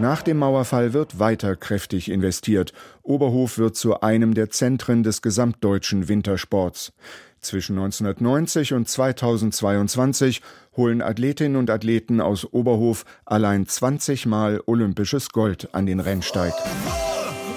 Nach 0.01 0.23
dem 0.23 0.39
Mauerfall 0.39 0.93
wird 0.93 1.19
weiter 1.19 1.57
kräftig 1.57 2.09
investiert. 2.09 2.73
Oberhof 3.03 3.59
wird 3.59 3.75
zu 3.75 4.01
einem 4.01 4.33
der 4.33 4.49
Zentren 4.49 5.03
des 5.03 5.23
gesamtdeutschen 5.23 6.07
Wintersports. 6.09 6.93
Zwischen 7.41 7.77
1990 7.79 8.75
und 8.75 8.89
2022 8.89 10.41
holen 10.77 11.03
Athletinnen 11.03 11.57
und 11.57 11.69
Athleten 11.69 12.21
aus 12.21 12.45
Oberhof 12.45 13.05
allein 13.25 13.67
20 13.67 14.27
Mal 14.27 14.61
olympisches 14.67 15.31
Gold 15.31 15.75
an 15.75 15.87
den 15.87 15.99
Rennsteig. 15.99 16.55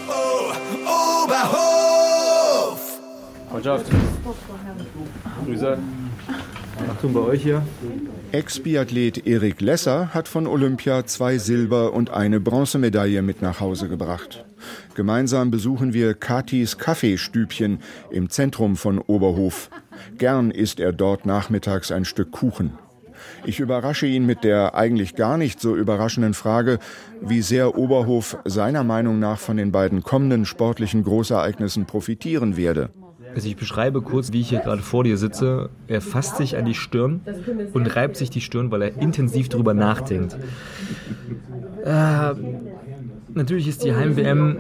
Oh, 0.10 0.52
oh, 0.88 1.24
Oberhof! 1.26 3.00
Mannschaft. 3.54 3.86
Grüße. 5.46 5.78
Achtung 6.90 7.14
bei 7.14 7.20
euch 7.20 7.44
hier. 7.44 7.62
Ex-Biathlet 8.34 9.28
Erik 9.28 9.60
Lesser 9.60 10.14
hat 10.14 10.30
von 10.30 10.48
Olympia 10.48 11.06
zwei 11.06 11.38
Silber- 11.38 11.92
und 11.92 12.12
eine 12.12 12.40
Bronzemedaille 12.40 13.22
mit 13.22 13.42
nach 13.42 13.60
Hause 13.60 13.90
gebracht. 13.90 14.46
Gemeinsam 14.96 15.52
besuchen 15.52 15.92
wir 15.92 16.14
Katis 16.14 16.78
Kaffeestübchen 16.78 17.80
im 18.10 18.30
Zentrum 18.30 18.78
von 18.78 19.00
Oberhof. 19.00 19.70
Gern 20.18 20.50
isst 20.50 20.80
er 20.80 20.94
dort 20.94 21.26
nachmittags 21.26 21.92
ein 21.92 22.06
Stück 22.06 22.32
Kuchen. 22.32 22.72
Ich 23.46 23.60
überrasche 23.60 24.06
ihn 24.06 24.26
mit 24.26 24.46
der 24.46 24.76
eigentlich 24.76 25.16
gar 25.16 25.38
nicht 25.38 25.60
so 25.60 25.76
überraschenden 25.76 26.34
Frage, 26.34 26.80
wie 27.20 27.42
sehr 27.42 27.78
Oberhof 27.78 28.38
seiner 28.46 28.86
Meinung 28.86 29.20
nach 29.20 29.40
von 29.40 29.58
den 29.58 29.74
beiden 29.74 30.04
kommenden 30.04 30.46
sportlichen 30.46 31.04
Großereignissen 31.04 31.86
profitieren 31.86 32.56
werde. 32.56 32.92
Also 33.36 33.48
ich 33.48 33.56
beschreibe 33.56 34.02
kurz, 34.02 34.32
wie 34.34 34.42
ich 34.42 34.50
hier 34.50 34.60
gerade 34.60 34.82
vor 34.82 35.04
dir 35.04 35.18
sitze. 35.18 35.70
Er 35.88 36.02
fasst 36.02 36.38
sich 36.38 36.58
an 36.58 36.66
die 36.66 36.74
Stirn 36.74 37.22
und 37.74 37.96
reibt 37.96 38.18
sich 38.18 38.30
die 38.30 38.42
Stirn, 38.42 38.72
weil 38.72 38.82
er 38.82 39.02
intensiv 39.02 39.50
darüber 39.50 39.74
nachdenkt. 39.74 40.38
Äh, 41.84 42.34
natürlich 43.34 43.68
ist 43.68 43.84
die 43.84 43.94
Heim-WM, 43.94 44.58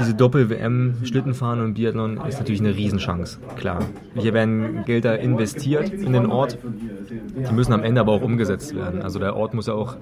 diese 0.00 0.14
Doppel-WM, 0.14 1.04
Schlittenfahren 1.04 1.60
und 1.60 1.74
Biathlon, 1.74 2.18
ist 2.26 2.38
natürlich 2.38 2.60
eine 2.60 2.74
Riesenchance, 2.74 3.38
klar. 3.56 3.80
Hier 4.14 4.32
werden 4.32 4.84
Gelder 4.84 5.18
investiert 5.18 5.90
in 5.90 6.12
den 6.12 6.26
Ort, 6.26 6.58
die 6.60 7.52
müssen 7.52 7.72
am 7.72 7.82
Ende 7.82 8.00
aber 8.00 8.12
auch 8.12 8.22
umgesetzt 8.22 8.74
werden. 8.74 9.02
Also 9.02 9.18
der 9.18 9.36
Ort 9.36 9.54
muss 9.54 9.66
ja 9.66 9.74
auch 9.74 9.96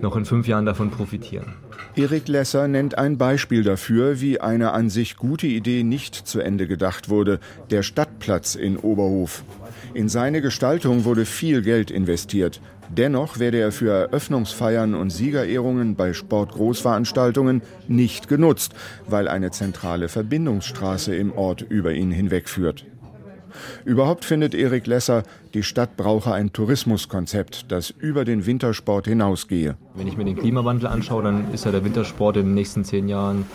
noch 0.00 0.16
in 0.16 0.24
fünf 0.24 0.48
Jahren 0.48 0.66
davon 0.66 0.90
profitieren. 0.90 1.54
Erik 1.94 2.28
Lesser 2.28 2.68
nennt 2.68 2.98
ein 2.98 3.18
Beispiel 3.18 3.62
dafür, 3.62 4.20
wie 4.20 4.40
eine 4.40 4.72
an 4.72 4.90
sich 4.90 5.16
gute 5.16 5.46
Idee 5.46 5.82
nicht 5.82 6.14
zu 6.14 6.40
Ende 6.40 6.66
gedacht 6.66 7.08
wurde, 7.08 7.40
der 7.70 7.82
Stadtplatz 7.82 8.54
in 8.54 8.76
Oberhof. 8.76 9.44
In 9.94 10.08
seine 10.08 10.40
Gestaltung 10.40 11.04
wurde 11.04 11.24
viel 11.24 11.62
Geld 11.62 11.90
investiert. 11.90 12.60
Dennoch 12.88 13.38
werde 13.38 13.58
er 13.58 13.72
für 13.72 13.90
Eröffnungsfeiern 13.90 14.94
und 14.94 15.10
Siegerehrungen 15.10 15.94
bei 15.94 16.12
Sportgroßveranstaltungen 16.12 17.62
nicht 17.86 18.28
genutzt, 18.28 18.74
weil 19.06 19.28
eine 19.28 19.50
zentrale 19.50 20.08
Verbindungsstraße 20.08 21.14
im 21.14 21.32
Ort 21.32 21.62
über 21.62 21.92
ihn 21.92 22.10
hinwegführt. 22.10 22.86
Überhaupt 23.84 24.24
findet 24.24 24.54
Erik 24.54 24.86
Lesser, 24.86 25.22
die 25.54 25.62
Stadt 25.62 25.96
brauche 25.96 26.32
ein 26.32 26.52
Tourismuskonzept, 26.52 27.70
das 27.72 27.90
über 27.90 28.24
den 28.24 28.46
Wintersport 28.46 29.06
hinausgehe. 29.06 29.76
Wenn 29.94 30.06
ich 30.06 30.16
mir 30.16 30.24
den 30.24 30.36
Klimawandel 30.36 30.88
anschaue, 30.88 31.22
dann 31.22 31.52
ist 31.52 31.64
ja 31.64 31.72
der 31.72 31.84
Wintersport 31.84 32.36
in 32.36 32.46
den 32.46 32.54
nächsten 32.54 32.84
zehn 32.84 33.08
Jahren 33.08 33.46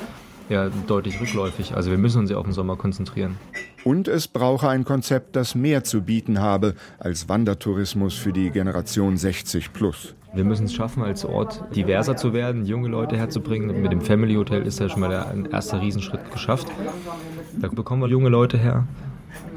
ja 0.50 0.70
deutlich 0.88 1.20
rückläufig. 1.22 1.76
Also 1.76 1.92
wir 1.92 1.98
müssen 1.98 2.20
uns 2.20 2.30
ja 2.30 2.38
auf 2.38 2.46
den 2.46 2.54
Sommer 2.54 2.76
konzentrieren. 2.76 3.38
Und 3.84 4.08
es 4.08 4.28
brauche 4.28 4.70
ein 4.70 4.86
Konzept, 4.86 5.36
das 5.36 5.56
mehr 5.56 5.84
zu 5.84 6.02
bieten 6.02 6.40
habe 6.40 6.76
als 7.00 7.28
Wandertourismus 7.28 8.16
für 8.16 8.32
die 8.32 8.50
Generation 8.50 9.18
60 9.18 9.74
plus. 9.74 10.16
Wir 10.34 10.44
müssen 10.44 10.66
es 10.66 10.74
schaffen, 10.74 11.04
als 11.04 11.26
Ort 11.26 11.64
diverser 11.76 12.16
zu 12.16 12.34
werden, 12.34 12.66
junge 12.66 12.88
Leute 12.88 13.16
herzubringen. 13.18 13.82
Mit 13.82 13.92
dem 13.92 14.02
Family 14.02 14.36
Hotel 14.36 14.66
ist 14.66 14.80
ja 14.80 14.90
schon 14.90 15.02
mal 15.02 15.10
der 15.10 15.52
erste 15.52 15.80
Riesenschritt 15.80 16.32
geschafft. 16.32 16.68
Da 17.60 17.68
bekommen 17.68 18.02
wir 18.02 18.10
junge 18.10 18.30
Leute 18.30 18.58
her. 18.58 18.88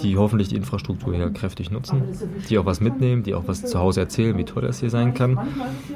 Die 0.02 0.16
hoffentlich 0.16 0.48
die 0.48 0.56
Infrastruktur 0.56 1.14
hier 1.14 1.30
kräftig 1.30 1.70
nutzen, 1.70 2.02
die 2.48 2.58
auch 2.58 2.66
was 2.66 2.80
mitnehmen, 2.80 3.22
die 3.22 3.34
auch 3.34 3.44
was 3.46 3.64
zu 3.64 3.78
Hause 3.78 4.00
erzählen, 4.00 4.36
wie 4.38 4.44
toll 4.44 4.62
das 4.62 4.80
hier 4.80 4.90
sein 4.90 5.14
kann. 5.14 5.38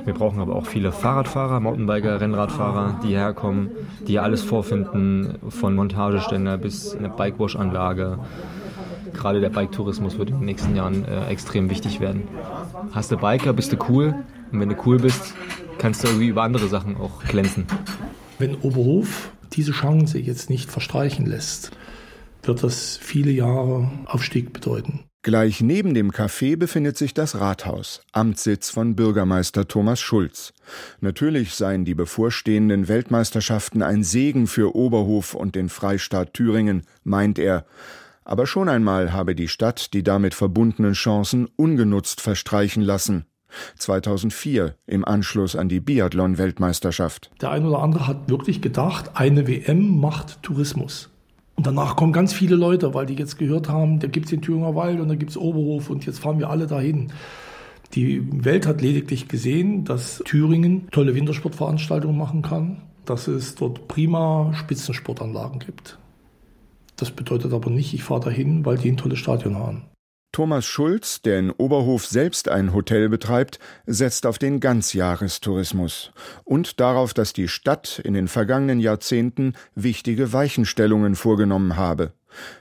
Wir 0.05 0.15
brauchen 0.15 0.41
aber 0.41 0.57
auch 0.57 0.67
viele 0.67 0.93
Fahrradfahrer, 0.93 1.61
Mountainbiker, 1.61 2.21
Rennradfahrer, 2.21 3.01
die 3.05 3.17
herkommen, 3.17 3.71
die 4.07 4.19
alles 4.19 4.43
vorfinden, 4.43 5.35
von 5.49 5.75
Montageständer 5.75 6.59
bis 6.59 6.95
eine 6.95 7.09
Bikewash-Anlage. 7.09 8.19
Gerade 9.13 9.41
der 9.41 9.51
Bike-Tourismus 9.51 10.19
wird 10.19 10.31
in 10.31 10.37
den 10.37 10.45
nächsten 10.45 10.77
Jahren 10.77 11.05
äh, 11.05 11.27
extrem 11.27 11.69
wichtig 11.69 12.01
werden. 12.01 12.23
Hast 12.93 13.11
du 13.11 13.17
Biker, 13.17 13.53
bist 13.53 13.73
du 13.73 13.77
cool. 13.89 14.15
Und 14.53 14.61
wenn 14.61 14.69
du 14.69 14.77
cool 14.87 14.99
bist, 14.99 15.35
kannst 15.79 16.03
du 16.03 16.09
irgendwie 16.09 16.29
über 16.29 16.43
andere 16.43 16.69
Sachen 16.69 16.97
auch 16.97 17.23
glänzen. 17.25 17.67
Wenn 18.39 18.57
Oberhof 18.57 19.31
diese 19.53 19.73
Chance 19.73 20.19
jetzt 20.19 20.51
nicht 20.51 20.71
verstreichen 20.71 21.27
lässt, 21.27 21.73
wird 22.43 22.63
das 22.63 22.99
viele 23.01 23.31
Jahre 23.31 23.91
Aufstieg 24.07 24.53
bedeuten. 24.53 25.05
Gleich 25.23 25.61
neben 25.61 25.93
dem 25.93 26.13
Café 26.13 26.57
befindet 26.57 26.97
sich 26.97 27.13
das 27.13 27.39
Rathaus, 27.39 28.01
Amtssitz 28.13 28.71
von 28.71 28.97
Bürgermeister 28.97 29.69
Thomas 29.69 30.01
Schulz. 30.01 30.55
Natürlich 31.01 31.55
seien 31.55 31.85
die 31.85 31.95
bevorstehenden 31.95 32.89
Weltmeisterschaften 32.89 33.83
ein 33.83 34.03
Segen 34.03 34.47
für 34.47 34.75
Oberhof 34.75 35.35
und 35.35 35.57
den 35.57 35.69
Freistaat 35.69 36.33
Thüringen, 36.33 36.85
meint 37.05 37.39
er. 37.39 37.67
Aber 38.25 38.47
schon 38.47 38.71
einmal 38.71 39.13
habe 39.13 39.35
die 39.35 39.49
Stadt 39.49 39.93
die 39.93 40.03
damit 40.03 40.33
verbundenen 40.33 40.95
Chancen 40.95 41.49
ungenutzt 41.55 42.23
verstreichen 42.23 42.83
lassen. 42.83 43.27
2004 43.77 44.75
im 44.87 45.05
Anschluss 45.05 45.55
an 45.55 45.69
die 45.69 45.81
Biathlon-Weltmeisterschaft. 45.81 47.31
Der 47.43 47.51
ein 47.51 47.67
oder 47.67 47.81
andere 47.81 48.07
hat 48.07 48.31
wirklich 48.31 48.63
gedacht, 48.63 49.11
eine 49.17 49.47
WM 49.47 50.01
macht 50.01 50.43
Tourismus. 50.43 51.10
Und 51.61 51.67
danach 51.67 51.95
kommen 51.95 52.15
ganz 52.15 52.33
viele 52.33 52.57
Leute, 52.57 52.95
weil 52.95 53.05
die 53.05 53.17
jetzt 53.17 53.37
gehört 53.37 53.69
haben, 53.69 54.01
da 54.01 54.09
gibt 54.09 54.25
es 54.25 54.31
den 54.31 54.41
Thüringer 54.41 54.75
Wald 54.75 54.99
und 54.99 55.09
da 55.09 55.15
gibt 55.15 55.33
es 55.33 55.37
Oberhof 55.37 55.91
und 55.91 56.07
jetzt 56.07 56.19
fahren 56.19 56.39
wir 56.39 56.49
alle 56.49 56.67
dahin. 56.67 57.13
Die 57.93 58.27
Welt 58.47 58.67
hat 58.67 58.81
lediglich 58.81 59.29
gesehen, 59.29 59.85
dass 59.85 60.23
Thüringen 60.25 60.89
tolle 60.91 61.15
Wintersportveranstaltungen 61.15 62.17
machen 62.17 62.41
kann, 62.41 62.81
dass 63.05 63.29
es 63.29 63.57
dort 63.57 63.89
prima 63.89 64.55
Spitzensportanlagen 64.55 65.59
gibt. 65.59 65.99
Das 66.97 67.11
bedeutet 67.11 67.53
aber 67.53 67.69
nicht, 67.69 67.93
ich 67.93 68.05
fahre 68.05 68.25
dahin, 68.25 68.65
weil 68.65 68.79
die 68.79 68.93
ein 68.93 68.97
tolles 68.97 69.19
Stadion 69.19 69.59
haben. 69.59 69.83
Thomas 70.33 70.65
Schulz, 70.65 71.23
der 71.23 71.41
in 71.41 71.51
Oberhof 71.51 72.07
selbst 72.07 72.49
ein 72.49 72.73
Hotel 72.73 73.09
betreibt, 73.09 73.59
setzt 73.87 74.27
auf 74.27 74.39
den 74.39 74.61
Ganzjahrestourismus 74.61 76.13
und 76.45 76.79
darauf, 76.79 77.15
dass 77.15 77.33
die 77.33 77.49
Stadt 77.49 78.01
in 78.05 78.15
den 78.15 78.29
vergangenen 78.29 78.79
Jahrzehnten 78.79 79.55
wichtige 79.75 80.33
Weichenstellungen 80.33 81.17
vorgenommen 81.17 81.77
habe. 81.77 82.13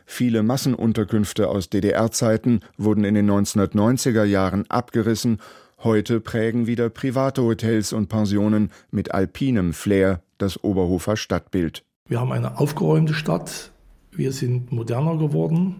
Viele 0.05 0.41
Massenunterkünfte 0.41 1.47
aus 1.47 1.69
DDR-Zeiten 1.69 2.61
wurden 2.77 3.03
in 3.03 3.13
den 3.13 3.29
1990er 3.29 4.23
Jahren 4.23 4.65
abgerissen, 4.69 5.37
heute 5.83 6.19
prägen 6.19 6.65
wieder 6.65 6.89
private 6.89 7.43
Hotels 7.43 7.93
und 7.93 8.07
Pensionen 8.07 8.71
mit 8.89 9.11
alpinem 9.11 9.73
Flair 9.73 10.23
das 10.39 10.63
Oberhofer 10.63 11.17
Stadtbild. 11.17 11.83
Wir 12.07 12.19
haben 12.19 12.31
eine 12.31 12.57
aufgeräumte 12.57 13.13
Stadt, 13.13 13.71
wir 14.11 14.31
sind 14.31 14.71
moderner 14.71 15.17
geworden. 15.17 15.75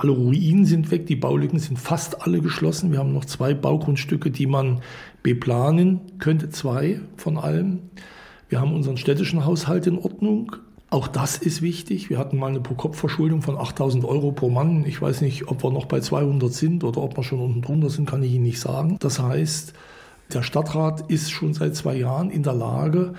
Alle 0.00 0.12
Ruinen 0.12 0.64
sind 0.64 0.90
weg, 0.90 1.04
die 1.04 1.14
Baulücken 1.14 1.58
sind 1.58 1.78
fast 1.78 2.22
alle 2.22 2.40
geschlossen. 2.40 2.90
Wir 2.90 3.00
haben 3.00 3.12
noch 3.12 3.26
zwei 3.26 3.52
Baugrundstücke, 3.52 4.30
die 4.30 4.46
man 4.46 4.80
beplanen 5.22 6.00
könnte, 6.18 6.48
zwei 6.48 7.02
von 7.18 7.36
allem. 7.36 7.80
Wir 8.48 8.62
haben 8.62 8.72
unseren 8.72 8.96
städtischen 8.96 9.44
Haushalt 9.44 9.86
in 9.86 9.98
Ordnung. 9.98 10.56
Auch 10.88 11.06
das 11.06 11.36
ist 11.36 11.60
wichtig. 11.60 12.08
Wir 12.08 12.16
hatten 12.16 12.38
mal 12.38 12.46
eine 12.46 12.60
Pro-Kopf-Verschuldung 12.60 13.42
von 13.42 13.58
8000 13.58 14.06
Euro 14.06 14.32
pro 14.32 14.48
Mann. 14.48 14.86
Ich 14.86 15.02
weiß 15.02 15.20
nicht, 15.20 15.48
ob 15.48 15.62
wir 15.62 15.70
noch 15.70 15.84
bei 15.84 16.00
200 16.00 16.50
sind 16.50 16.82
oder 16.82 17.02
ob 17.02 17.18
wir 17.18 17.22
schon 17.22 17.40
unten 17.40 17.60
drunter 17.60 17.90
sind, 17.90 18.08
kann 18.08 18.22
ich 18.22 18.32
Ihnen 18.32 18.44
nicht 18.44 18.58
sagen. 18.58 18.96
Das 19.00 19.20
heißt, 19.20 19.74
der 20.32 20.42
Stadtrat 20.42 21.10
ist 21.10 21.30
schon 21.30 21.52
seit 21.52 21.76
zwei 21.76 21.96
Jahren 21.96 22.30
in 22.30 22.42
der 22.42 22.54
Lage 22.54 23.12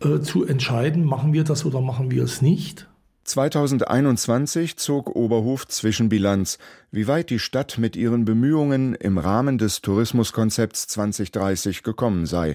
äh, 0.00 0.18
zu 0.18 0.44
entscheiden, 0.44 1.04
machen 1.04 1.32
wir 1.32 1.44
das 1.44 1.64
oder 1.64 1.80
machen 1.80 2.10
wir 2.10 2.24
es 2.24 2.42
nicht. 2.42 2.88
2021 3.24 4.76
zog 4.76 5.16
Oberhof 5.16 5.66
Zwischenbilanz, 5.66 6.58
wie 6.90 7.06
weit 7.06 7.30
die 7.30 7.38
Stadt 7.38 7.78
mit 7.78 7.96
ihren 7.96 8.24
Bemühungen 8.24 8.94
im 8.94 9.18
Rahmen 9.18 9.58
des 9.58 9.80
Tourismuskonzepts 9.80 10.88
2030 10.88 11.82
gekommen 11.82 12.26
sei. 12.26 12.54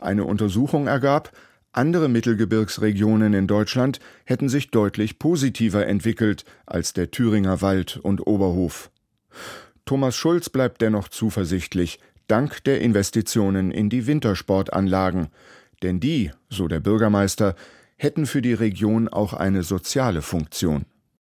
Eine 0.00 0.24
Untersuchung 0.24 0.86
ergab, 0.86 1.32
andere 1.72 2.08
Mittelgebirgsregionen 2.08 3.34
in 3.34 3.46
Deutschland 3.46 4.00
hätten 4.24 4.48
sich 4.48 4.70
deutlich 4.70 5.18
positiver 5.18 5.86
entwickelt 5.86 6.46
als 6.64 6.94
der 6.94 7.10
Thüringer 7.10 7.60
Wald 7.60 7.98
und 7.98 8.26
Oberhof. 8.26 8.90
Thomas 9.84 10.16
Schulz 10.16 10.48
bleibt 10.48 10.80
dennoch 10.80 11.08
zuversichtlich, 11.08 12.00
dank 12.26 12.64
der 12.64 12.80
Investitionen 12.80 13.70
in 13.70 13.90
die 13.90 14.06
Wintersportanlagen. 14.06 15.28
Denn 15.82 16.00
die, 16.00 16.30
so 16.48 16.66
der 16.68 16.80
Bürgermeister, 16.80 17.54
hätten 17.96 18.26
für 18.26 18.42
die 18.42 18.52
Region 18.52 19.08
auch 19.08 19.32
eine 19.32 19.62
soziale 19.62 20.22
Funktion. 20.22 20.84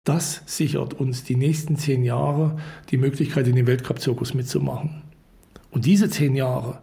Das 0.04 0.43
sichert 0.45 0.93
uns 0.93 1.23
die 1.23 1.36
nächsten 1.36 1.78
zehn 1.78 2.04
Jahre 2.04 2.58
die 2.91 2.97
Möglichkeit, 2.97 3.47
in 3.47 3.56
den 3.56 3.65
Weltcup-Zirkus 3.65 4.34
mitzumachen. 4.34 5.01
Und 5.71 5.86
diese 5.86 6.10
zehn 6.10 6.36
Jahre 6.36 6.80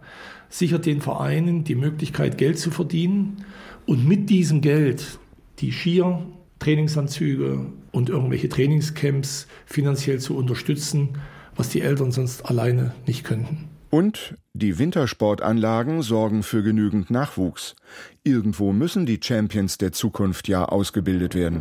sichert 0.49 0.87
den 0.87 1.01
Vereinen 1.01 1.65
die 1.65 1.77
Möglichkeit, 1.77 2.37
Geld 2.37 2.59
zu 2.59 2.71
verdienen 2.71 3.45
und 3.87 4.07
mit 4.07 4.29
diesem 4.29 4.61
Geld 4.61 5.19
die 5.61 5.73
Skier, 5.73 6.27
Trainingsanzüge 6.59 7.67
und 7.91 8.09
irgendwelche 8.09 8.49
Trainingscamps 8.49 9.47
finanziell 9.67 10.21
zu 10.21 10.37
unterstützen, 10.37 11.19
was 11.57 11.69
die 11.69 11.81
Eltern 11.81 12.13
sonst 12.13 12.45
alleine 12.47 12.95
nicht 13.07 13.25
könnten. 13.25 13.72
Und 13.95 14.39
die 14.55 14.79
Wintersportanlagen 14.79 16.01
sorgen 16.01 16.43
für 16.43 16.63
genügend 16.63 17.11
Nachwuchs. 17.11 17.77
Irgendwo 18.25 18.73
müssen 18.73 19.05
die 19.05 19.21
Champions 19.23 19.77
der 19.77 19.93
Zukunft 19.93 20.49
ja 20.49 20.65
ausgebildet 20.65 21.35
werden. 21.35 21.61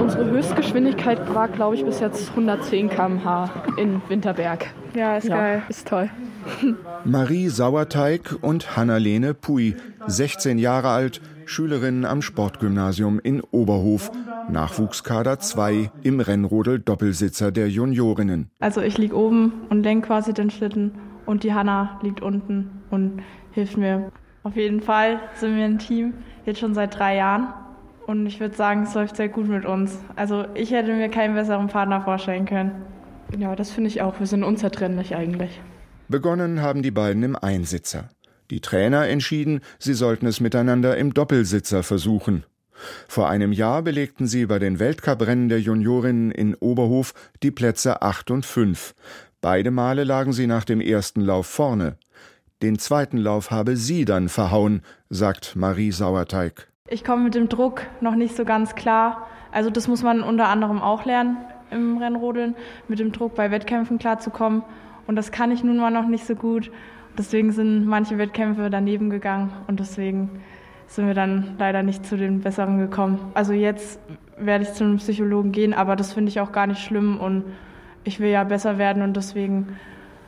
Unsere 0.00 0.28
Höchstgeschwindigkeit 0.28 1.32
war, 1.32 1.46
glaube 1.46 1.76
ich, 1.76 1.84
bis 1.84 2.00
jetzt 2.00 2.30
110 2.30 2.88
km/h 2.88 3.50
in 3.76 4.02
Winterberg. 4.08 4.66
Ja, 4.96 5.16
ist 5.16 5.28
ja, 5.28 5.36
geil. 5.36 5.62
Ist 5.68 5.86
toll. 5.86 6.10
Marie 7.04 7.48
Sauerteig 7.48 8.34
und 8.40 8.76
Hannalene 8.76 9.34
Pui, 9.34 9.76
16 10.08 10.58
Jahre 10.58 10.88
alt, 10.88 11.20
Schülerinnen 11.46 12.04
am 12.04 12.20
Sportgymnasium 12.20 13.20
in 13.20 13.42
Oberhof, 13.52 14.10
Nachwuchskader 14.50 15.38
2 15.38 15.90
im 16.02 16.20
Rennrodel 16.20 16.78
Doppelsitzer 16.78 17.52
der 17.52 17.68
Juniorinnen. 17.68 18.50
Also 18.60 18.80
ich 18.80 18.98
liege 18.98 19.16
oben 19.16 19.52
und 19.70 19.82
lenke 19.82 20.08
quasi 20.08 20.32
den 20.32 20.50
Schlitten 20.50 20.92
und 21.26 21.42
die 21.42 21.54
Hanna 21.54 21.98
liegt 22.02 22.20
unten 22.20 22.82
und 22.90 23.22
hilft 23.52 23.76
mir. 23.76 24.12
Auf 24.42 24.56
jeden 24.56 24.80
Fall 24.80 25.20
sind 25.34 25.56
wir 25.56 25.64
ein 25.64 25.78
Team, 25.78 26.14
jetzt 26.44 26.60
schon 26.60 26.74
seit 26.74 26.98
drei 26.98 27.16
Jahren. 27.16 27.48
Und 28.06 28.26
ich 28.26 28.38
würde 28.38 28.54
sagen, 28.54 28.82
es 28.82 28.94
läuft 28.94 29.16
sehr 29.16 29.28
gut 29.28 29.48
mit 29.48 29.64
uns. 29.64 29.98
Also 30.14 30.44
ich 30.54 30.70
hätte 30.72 30.92
mir 30.92 31.08
keinen 31.08 31.34
besseren 31.34 31.68
Partner 31.68 32.02
vorstellen 32.02 32.44
können. 32.44 32.72
Ja, 33.38 33.56
das 33.56 33.70
finde 33.70 33.88
ich 33.88 34.02
auch. 34.02 34.20
Wir 34.20 34.26
sind 34.26 34.44
unzertrennlich 34.44 35.16
eigentlich. 35.16 35.60
Begonnen 36.08 36.60
haben 36.60 36.82
die 36.82 36.90
beiden 36.90 37.22
im 37.22 37.34
Einsitzer. 37.34 38.10
Die 38.50 38.60
Trainer 38.60 39.08
entschieden, 39.08 39.60
sie 39.78 39.94
sollten 39.94 40.26
es 40.26 40.40
miteinander 40.40 40.98
im 40.98 41.14
Doppelsitzer 41.14 41.82
versuchen. 41.82 42.44
Vor 43.08 43.28
einem 43.28 43.52
Jahr 43.52 43.82
belegten 43.82 44.26
sie 44.26 44.46
bei 44.46 44.58
den 44.58 44.78
Weltcuprennen 44.78 45.48
der 45.48 45.60
Juniorinnen 45.60 46.30
in 46.30 46.54
Oberhof 46.54 47.14
die 47.42 47.50
Plätze 47.50 48.02
8 48.02 48.30
und 48.30 48.46
5. 48.46 48.94
Beide 49.40 49.70
Male 49.70 50.04
lagen 50.04 50.32
sie 50.32 50.46
nach 50.46 50.64
dem 50.64 50.80
ersten 50.80 51.20
Lauf 51.20 51.46
vorne. 51.46 51.96
Den 52.62 52.78
zweiten 52.78 53.18
Lauf 53.18 53.50
habe 53.50 53.76
sie 53.76 54.04
dann 54.04 54.28
verhauen, 54.28 54.82
sagt 55.10 55.54
Marie 55.54 55.90
Sauerteig. 55.90 56.68
Ich 56.88 57.04
komme 57.04 57.24
mit 57.24 57.34
dem 57.34 57.48
Druck 57.48 57.82
noch 58.00 58.14
nicht 58.14 58.36
so 58.36 58.44
ganz 58.44 58.74
klar. 58.74 59.26
Also 59.52 59.70
das 59.70 59.88
muss 59.88 60.02
man 60.02 60.22
unter 60.22 60.48
anderem 60.48 60.80
auch 60.80 61.04
lernen 61.04 61.36
im 61.70 61.98
Rennrodeln, 61.98 62.56
mit 62.88 63.00
dem 63.00 63.12
Druck 63.12 63.34
bei 63.34 63.50
Wettkämpfen 63.50 63.98
klarzukommen. 63.98 64.62
Und 65.06 65.16
das 65.16 65.30
kann 65.30 65.50
ich 65.50 65.62
nun 65.62 65.76
mal 65.76 65.90
noch 65.90 66.06
nicht 66.06 66.26
so 66.26 66.34
gut. 66.34 66.70
Deswegen 67.18 67.52
sind 67.52 67.86
manche 67.86 68.18
Wettkämpfe 68.18 68.70
daneben 68.70 69.10
gegangen 69.10 69.52
und 69.66 69.78
deswegen 69.78 70.42
sind 70.86 71.06
wir 71.06 71.14
dann 71.14 71.54
leider 71.58 71.82
nicht 71.82 72.06
zu 72.06 72.16
den 72.16 72.40
besseren 72.40 72.78
gekommen. 72.78 73.18
Also 73.34 73.52
jetzt 73.52 73.98
werde 74.38 74.64
ich 74.64 74.72
zu 74.72 74.84
einem 74.84 74.96
Psychologen 74.98 75.52
gehen, 75.52 75.74
aber 75.74 75.96
das 75.96 76.12
finde 76.12 76.28
ich 76.28 76.40
auch 76.40 76.52
gar 76.52 76.66
nicht 76.66 76.82
schlimm 76.82 77.18
und 77.18 77.44
ich 78.04 78.20
will 78.20 78.30
ja 78.30 78.44
besser 78.44 78.78
werden 78.78 79.02
und 79.02 79.16
deswegen 79.16 79.76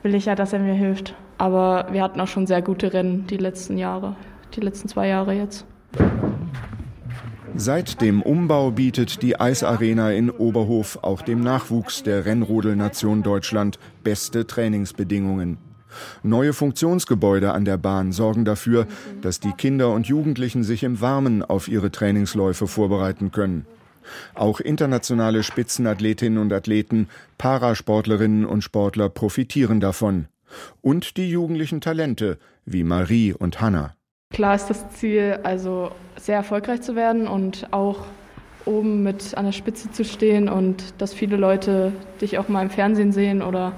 will 0.03 0.14
ich 0.14 0.27
ja, 0.27 0.35
dass 0.35 0.53
er 0.53 0.61
mir 0.61 0.75
hilft. 0.75 1.14
Aber 1.38 1.87
wir 1.90 2.03
hatten 2.03 2.21
auch 2.21 2.29
schon 2.29 2.47
sehr 2.47 2.62
gute 2.62 2.92
Rennen 2.92 3.27
die 3.27 3.37
letzten 3.37 3.77
Jahre, 3.77 4.16
die 4.55 4.61
letzten 4.61 4.88
zwei 4.88 5.09
Jahre 5.09 5.35
jetzt. 5.35 5.66
Seit 7.59 8.03
dem 8.03 8.21
Umbau 8.21 8.71
bietet 8.71 9.23
die 9.23 9.40
Eisarena 9.40 10.12
in 10.12 10.31
Oberhof 10.31 10.99
auch 11.03 11.23
dem 11.23 11.40
Nachwuchs 11.40 12.03
der 12.03 12.27
Rennrodelnation 12.27 13.23
Deutschland 13.23 13.79
beste 14.05 14.47
Trainingsbedingungen. 14.47 15.57
Neue 16.22 16.52
Funktionsgebäude 16.52 17.52
an 17.52 17.64
der 17.64 17.76
Bahn 17.76 18.12
sorgen 18.12 18.44
dafür, 18.44 18.87
dass 19.22 19.40
die 19.40 19.52
Kinder 19.52 19.90
und 19.90 20.06
Jugendlichen 20.06 20.62
sich 20.62 20.82
im 20.82 21.00
Warmen 21.00 21.42
auf 21.42 21.68
ihre 21.68 21.90
Trainingsläufe 21.90 22.66
vorbereiten 22.66 23.32
können. 23.32 23.66
Auch 24.35 24.61
internationale 24.61 25.42
Spitzenathletinnen 25.42 26.38
und 26.38 26.52
Athleten, 26.52 27.09
Parasportlerinnen 27.38 28.46
und 28.46 28.62
Sportler 28.62 29.09
profitieren 29.09 29.80
davon. 29.80 30.26
Und 30.80 31.16
die 31.16 31.28
jugendlichen 31.28 31.80
Talente 31.80 32.38
wie 32.64 32.85
Marie 32.85 33.32
und 33.32 33.61
Hanna. 33.61 33.94
Klar 34.30 34.54
ist 34.54 34.66
das 34.66 34.90
Ziel, 34.90 35.40
also 35.42 35.90
sehr 36.16 36.37
erfolgreich 36.37 36.82
zu 36.82 36.94
werden 36.94 37.26
und 37.26 37.72
auch 37.72 38.06
oben 38.64 39.02
mit 39.02 39.37
an 39.37 39.44
der 39.44 39.52
Spitze 39.52 39.90
zu 39.90 40.04
stehen 40.04 40.48
und 40.48 40.94
dass 40.98 41.14
viele 41.14 41.37
Leute 41.37 41.92
dich 42.20 42.38
auch 42.38 42.48
mal 42.48 42.62
im 42.62 42.70
Fernsehen 42.70 43.12
sehen 43.12 43.42
oder 43.42 43.72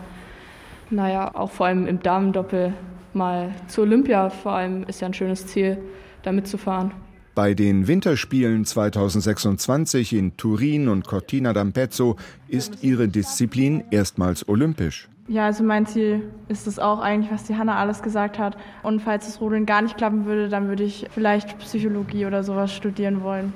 naja, 0.90 1.34
auch 1.34 1.50
vor 1.50 1.66
allem 1.66 1.86
im 1.86 2.00
Damendoppel 2.00 2.72
mal 3.14 3.54
zu 3.66 3.82
Olympia 3.82 4.30
vor 4.30 4.52
allem 4.52 4.84
ist 4.84 5.00
ja 5.00 5.08
ein 5.08 5.14
schönes 5.14 5.46
Ziel, 5.46 5.78
da 6.22 6.32
mitzufahren. 6.32 6.92
Bei 7.34 7.54
den 7.54 7.86
Winterspielen 7.86 8.64
2026 8.64 10.12
in 10.12 10.36
Turin 10.36 10.88
und 10.88 11.06
Cortina 11.06 11.52
d'Ampezzo 11.52 12.16
ist 12.48 12.82
ihre 12.82 13.06
Disziplin 13.06 13.84
erstmals 13.90 14.48
olympisch. 14.48 15.08
Ja, 15.28 15.44
also 15.44 15.62
mein 15.62 15.86
Ziel 15.86 16.22
ist 16.48 16.66
es 16.66 16.78
auch 16.78 17.00
eigentlich, 17.00 17.30
was 17.30 17.44
die 17.44 17.54
Hanna 17.54 17.76
alles 17.76 18.02
gesagt 18.02 18.38
hat. 18.38 18.56
Und 18.82 19.02
falls 19.02 19.26
das 19.26 19.40
Rodeln 19.40 19.66
gar 19.66 19.82
nicht 19.82 19.96
klappen 19.96 20.24
würde, 20.24 20.48
dann 20.48 20.68
würde 20.68 20.82
ich 20.84 21.06
vielleicht 21.10 21.58
Psychologie 21.58 22.26
oder 22.26 22.42
sowas 22.42 22.74
studieren 22.74 23.22
wollen. 23.22 23.52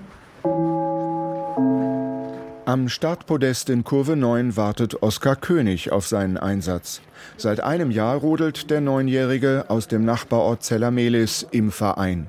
Am 2.65 2.89
Startpodest 2.89 3.71
in 3.71 3.83
Kurve 3.83 4.15
9 4.15 4.57
wartet 4.57 5.03
Oskar 5.03 5.35
König 5.35 5.91
auf 5.91 6.07
seinen 6.07 6.37
Einsatz. 6.37 7.03
Seit 7.37 7.61
einem 7.61 7.91
Jahr 7.91 8.17
rodelt 8.17 8.71
der 8.71 8.81
Neunjährige 8.81 9.65
aus 9.67 9.89
dem 9.89 10.05
Nachbarort 10.05 10.63
Zellamelis 10.63 11.45
im 11.51 11.73
Verein. 11.73 12.29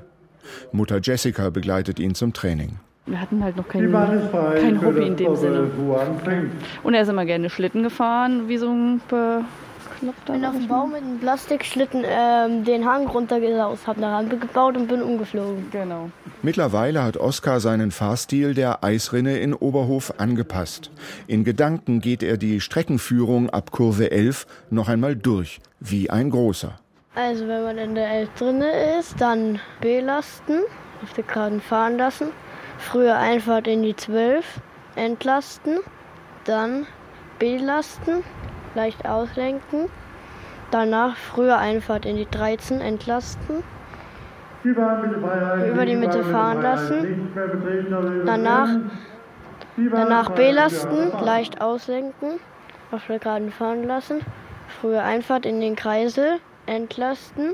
Mutter 0.71 0.99
Jessica 1.03 1.51
begleitet 1.51 1.99
ihn 1.99 2.15
zum 2.15 2.33
Training. 2.33 2.79
Wir 3.05 3.21
hatten 3.21 3.43
halt 3.43 3.57
noch 3.57 3.67
kein, 3.67 3.91
kein 3.91 4.83
Hobby 4.83 5.05
in 5.05 5.15
dem 5.17 5.35
Sinne. 5.35 5.69
Und 6.81 6.93
er 6.95 7.01
ist 7.03 7.09
immer 7.09 7.25
gerne 7.25 7.51
Schlitten 7.51 7.83
gefahren, 7.83 8.47
wie 8.47 8.57
so 8.57 8.71
ein 8.71 9.01
Bekloppter. 10.05 10.33
Ich 10.33 10.39
bin 10.39 10.45
auf 10.45 10.55
dem 10.55 10.67
Baum 10.67 10.91
mit 10.91 11.01
einem 11.01 11.19
Plastikschlitten 11.19 12.03
ähm, 12.05 12.63
den 12.63 12.85
Hang 12.85 13.07
runtergelaust, 13.07 13.87
habe 13.87 14.03
eine 14.03 14.13
Rampe 14.13 14.37
gebaut 14.37 14.75
und 14.75 14.87
bin 14.87 15.01
umgeflogen. 15.01 15.69
Genau. 15.71 16.09
Mittlerweile 16.41 17.03
hat 17.03 17.17
Oskar 17.17 17.59
seinen 17.59 17.91
Fahrstil 17.91 18.53
der 18.53 18.83
Eisrinne 18.83 19.37
in 19.39 19.53
Oberhof 19.53 20.13
angepasst. 20.17 20.91
In 21.27 21.43
Gedanken 21.43 22.01
geht 22.01 22.23
er 22.23 22.37
die 22.37 22.59
Streckenführung 22.61 23.49
ab 23.49 23.71
Kurve 23.71 24.11
11 24.11 24.45
noch 24.69 24.89
einmal 24.89 25.15
durch, 25.15 25.61
wie 25.79 26.09
ein 26.09 26.29
großer. 26.29 26.75
Also 27.15 27.47
wenn 27.47 27.63
man 27.63 27.77
in 27.77 27.95
der 27.95 28.09
11 28.09 28.29
drinne 28.37 28.97
ist, 28.99 29.21
dann 29.21 29.59
belasten, 29.81 30.59
auf 31.01 31.13
der 31.13 31.23
Geraden 31.23 31.61
fahren 31.61 31.97
lassen 31.97 32.27
Früher 32.79 33.15
Einfahrt 33.15 33.67
in 33.67 33.81
die 33.81 33.95
12, 33.95 34.45
entlasten, 34.95 35.79
dann 36.43 36.85
belasten, 37.39 38.23
leicht 38.75 39.07
auslenken, 39.07 39.89
danach 40.71 41.15
früher 41.15 41.57
Einfahrt 41.57 42.05
in 42.05 42.15
die 42.15 42.27
13, 42.29 42.81
entlasten, 42.81 43.63
über 44.63 45.85
die 45.85 45.95
Mitte 45.95 46.23
fahren 46.23 46.61
lassen, 46.61 47.31
danach, 48.25 48.69
danach 49.91 50.29
belasten, 50.31 51.11
leicht 51.23 51.61
auslenken, 51.61 52.39
auf 52.91 53.05
der 53.07 53.19
Geraden 53.19 53.51
fahren 53.51 53.83
lassen, 53.85 54.21
früher 54.79 55.03
Einfahrt 55.03 55.45
in 55.45 55.59
den 55.59 55.75
Kreisel, 55.75 56.39
entlasten 56.65 57.53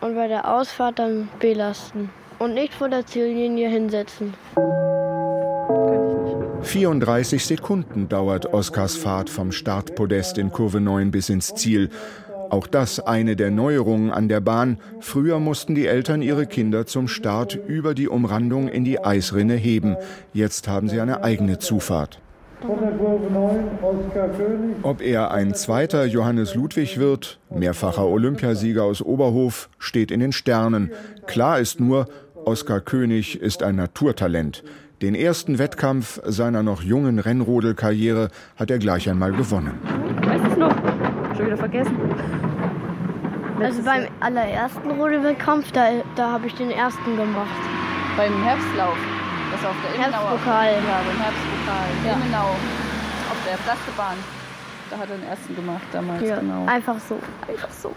und 0.00 0.14
bei 0.14 0.28
der 0.28 0.48
Ausfahrt 0.52 0.98
dann 0.98 1.28
belasten. 1.38 2.10
Und 2.38 2.54
nicht 2.54 2.72
vor 2.72 2.88
der 2.88 3.04
Ziellinie 3.04 3.68
hinsetzen. 3.68 4.34
34 6.62 7.44
Sekunden 7.44 8.08
dauert 8.08 8.52
Oskars 8.52 8.96
Fahrt 8.96 9.30
vom 9.30 9.52
Startpodest 9.52 10.38
in 10.38 10.50
Kurve 10.50 10.80
9 10.80 11.10
bis 11.10 11.28
ins 11.28 11.54
Ziel. 11.54 11.90
Auch 12.50 12.66
das 12.66 13.00
eine 13.00 13.36
der 13.36 13.50
Neuerungen 13.50 14.10
an 14.10 14.28
der 14.28 14.40
Bahn. 14.40 14.78
Früher 15.00 15.38
mussten 15.38 15.74
die 15.74 15.86
Eltern 15.86 16.22
ihre 16.22 16.46
Kinder 16.46 16.86
zum 16.86 17.08
Start 17.08 17.54
über 17.54 17.94
die 17.94 18.08
Umrandung 18.08 18.68
in 18.68 18.84
die 18.84 19.02
Eisrinne 19.02 19.54
heben. 19.54 19.96
Jetzt 20.32 20.68
haben 20.68 20.88
sie 20.88 21.00
eine 21.00 21.22
eigene 21.22 21.58
Zufahrt. 21.58 22.20
Ob 24.82 25.00
er 25.00 25.30
ein 25.30 25.54
zweiter 25.54 26.04
Johannes 26.06 26.54
Ludwig 26.54 26.98
wird, 26.98 27.38
mehrfacher 27.50 28.06
Olympiasieger 28.06 28.82
aus 28.82 29.00
Oberhof, 29.00 29.68
steht 29.78 30.10
in 30.10 30.20
den 30.20 30.32
Sternen. 30.32 30.90
Klar 31.26 31.60
ist 31.60 31.78
nur, 31.78 32.06
Oskar 32.44 32.80
König 32.80 33.40
ist 33.40 33.62
ein 33.62 33.76
Naturtalent. 33.76 34.64
Den 35.00 35.14
ersten 35.14 35.60
Wettkampf 35.60 36.20
seiner 36.24 36.64
noch 36.64 36.82
jungen 36.82 37.20
Rennrodelkarriere 37.20 38.30
hat 38.56 38.68
er 38.68 38.78
gleich 38.80 39.08
einmal 39.08 39.30
gewonnen. 39.30 39.78
Weißt 40.24 40.44
du 40.44 40.50
es 40.50 40.56
noch? 40.56 40.74
Schon 41.36 41.46
wieder 41.46 41.56
vergessen. 41.56 41.96
Also 43.62 43.82
beim 43.84 44.08
allerersten 44.18 44.90
Rodelwettkampf, 44.90 45.70
da, 45.70 45.88
da 46.16 46.32
habe 46.32 46.48
ich 46.48 46.54
den 46.54 46.72
ersten 46.72 47.16
gemacht. 47.16 47.60
Beim 48.16 48.42
Herbstlauf. 48.42 48.96
Das 49.52 49.64
auf 49.70 49.76
der 49.84 49.94
Immenauer. 49.94 50.30
Herbstpokal. 50.30 50.72
Ja, 50.72 51.00
beim 51.06 51.20
Herbstpokal. 51.22 51.88
Ja. 52.04 52.12
Immenau. 52.14 52.48
Auf 53.30 53.38
der 53.48 53.56
Plastebahn. 53.56 54.16
Da 54.90 54.98
hat 54.98 55.10
er 55.10 55.16
den 55.16 55.28
ersten 55.28 55.54
gemacht 55.54 55.86
damals, 55.92 56.22
ja, 56.22 56.40
genau. 56.40 56.66
Einfach 56.66 56.96
so. 56.98 57.20
Einfach 57.46 57.70
so. 57.70 57.92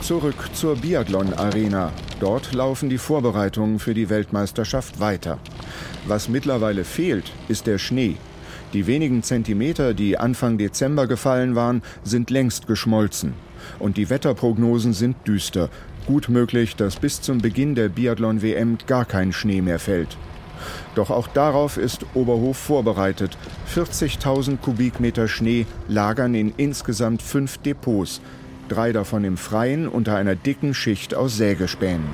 Zurück 0.00 0.54
zur 0.54 0.76
Biathlon-Arena. 0.76 1.90
Dort 2.20 2.52
laufen 2.52 2.88
die 2.88 2.98
Vorbereitungen 2.98 3.78
für 3.78 3.94
die 3.94 4.08
Weltmeisterschaft 4.08 5.00
weiter. 5.00 5.38
Was 6.06 6.28
mittlerweile 6.28 6.84
fehlt, 6.84 7.32
ist 7.48 7.66
der 7.66 7.78
Schnee. 7.78 8.16
Die 8.72 8.86
wenigen 8.86 9.22
Zentimeter, 9.22 9.94
die 9.94 10.18
Anfang 10.18 10.58
Dezember 10.58 11.06
gefallen 11.06 11.54
waren, 11.54 11.82
sind 12.02 12.30
längst 12.30 12.66
geschmolzen. 12.66 13.34
Und 13.78 13.96
die 13.96 14.10
Wetterprognosen 14.10 14.92
sind 14.92 15.16
düster. 15.26 15.70
Gut 16.06 16.28
möglich, 16.28 16.76
dass 16.76 16.96
bis 16.96 17.20
zum 17.20 17.38
Beginn 17.38 17.74
der 17.74 17.88
Biathlon-WM 17.88 18.78
gar 18.86 19.04
kein 19.04 19.32
Schnee 19.32 19.62
mehr 19.62 19.78
fällt. 19.78 20.16
Doch 20.94 21.10
auch 21.10 21.28
darauf 21.28 21.76
ist 21.76 22.04
Oberhof 22.14 22.56
vorbereitet. 22.56 23.36
40.000 23.74 24.58
Kubikmeter 24.58 25.28
Schnee 25.28 25.66
lagern 25.88 26.34
in 26.34 26.52
insgesamt 26.56 27.22
fünf 27.22 27.58
Depots 27.58 28.20
drei 28.68 28.92
davon 28.92 29.24
im 29.24 29.36
Freien 29.36 29.88
unter 29.88 30.16
einer 30.16 30.34
dicken 30.34 30.74
Schicht 30.74 31.14
aus 31.14 31.36
Sägespänen. 31.36 32.08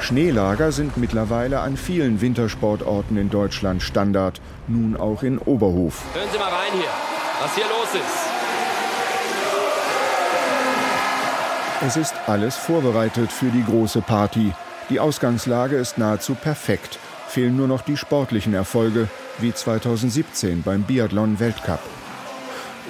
Schneelager 0.00 0.72
sind 0.72 0.96
mittlerweile 0.96 1.60
an 1.60 1.76
vielen 1.76 2.20
Wintersportorten 2.20 3.16
in 3.16 3.30
Deutschland 3.30 3.82
Standard, 3.82 4.40
nun 4.66 4.96
auch 4.96 5.22
in 5.22 5.38
Oberhof. 5.38 6.02
Hören 6.14 6.28
Sie 6.32 6.38
mal 6.38 6.48
rein 6.48 6.72
hier, 6.72 6.90
was 7.42 7.54
hier 7.54 7.64
los 7.64 7.94
ist. 7.94 8.30
Es 11.82 11.96
ist 11.96 12.14
alles 12.26 12.56
vorbereitet 12.56 13.32
für 13.32 13.46
die 13.46 13.64
große 13.64 14.02
Party. 14.02 14.52
Die 14.90 15.00
Ausgangslage 15.00 15.76
ist 15.76 15.98
nahezu 15.98 16.34
perfekt. 16.34 16.98
Fehlen 17.28 17.56
nur 17.56 17.68
noch 17.68 17.82
die 17.82 17.96
sportlichen 17.96 18.54
Erfolge, 18.54 19.08
wie 19.38 19.54
2017 19.54 20.62
beim 20.62 20.82
Biathlon-Weltcup. 20.82 21.80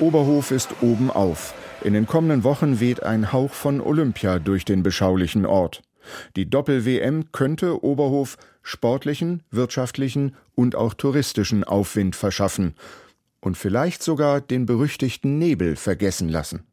Oberhof 0.00 0.50
ist 0.50 0.70
oben 0.80 1.10
auf. 1.10 1.54
In 1.82 1.94
den 1.94 2.06
kommenden 2.06 2.44
Wochen 2.44 2.78
weht 2.78 3.02
ein 3.02 3.32
Hauch 3.32 3.52
von 3.52 3.80
Olympia 3.80 4.38
durch 4.38 4.66
den 4.66 4.82
beschaulichen 4.82 5.46
Ort. 5.46 5.82
Die 6.36 6.48
Doppel-WM 6.48 7.32
könnte 7.32 7.82
Oberhof 7.82 8.36
sportlichen, 8.62 9.42
wirtschaftlichen 9.50 10.36
und 10.54 10.76
auch 10.76 10.92
touristischen 10.92 11.64
Aufwind 11.64 12.16
verschaffen 12.16 12.74
und 13.40 13.56
vielleicht 13.56 14.02
sogar 14.02 14.42
den 14.42 14.66
berüchtigten 14.66 15.38
Nebel 15.38 15.74
vergessen 15.76 16.28
lassen. 16.28 16.66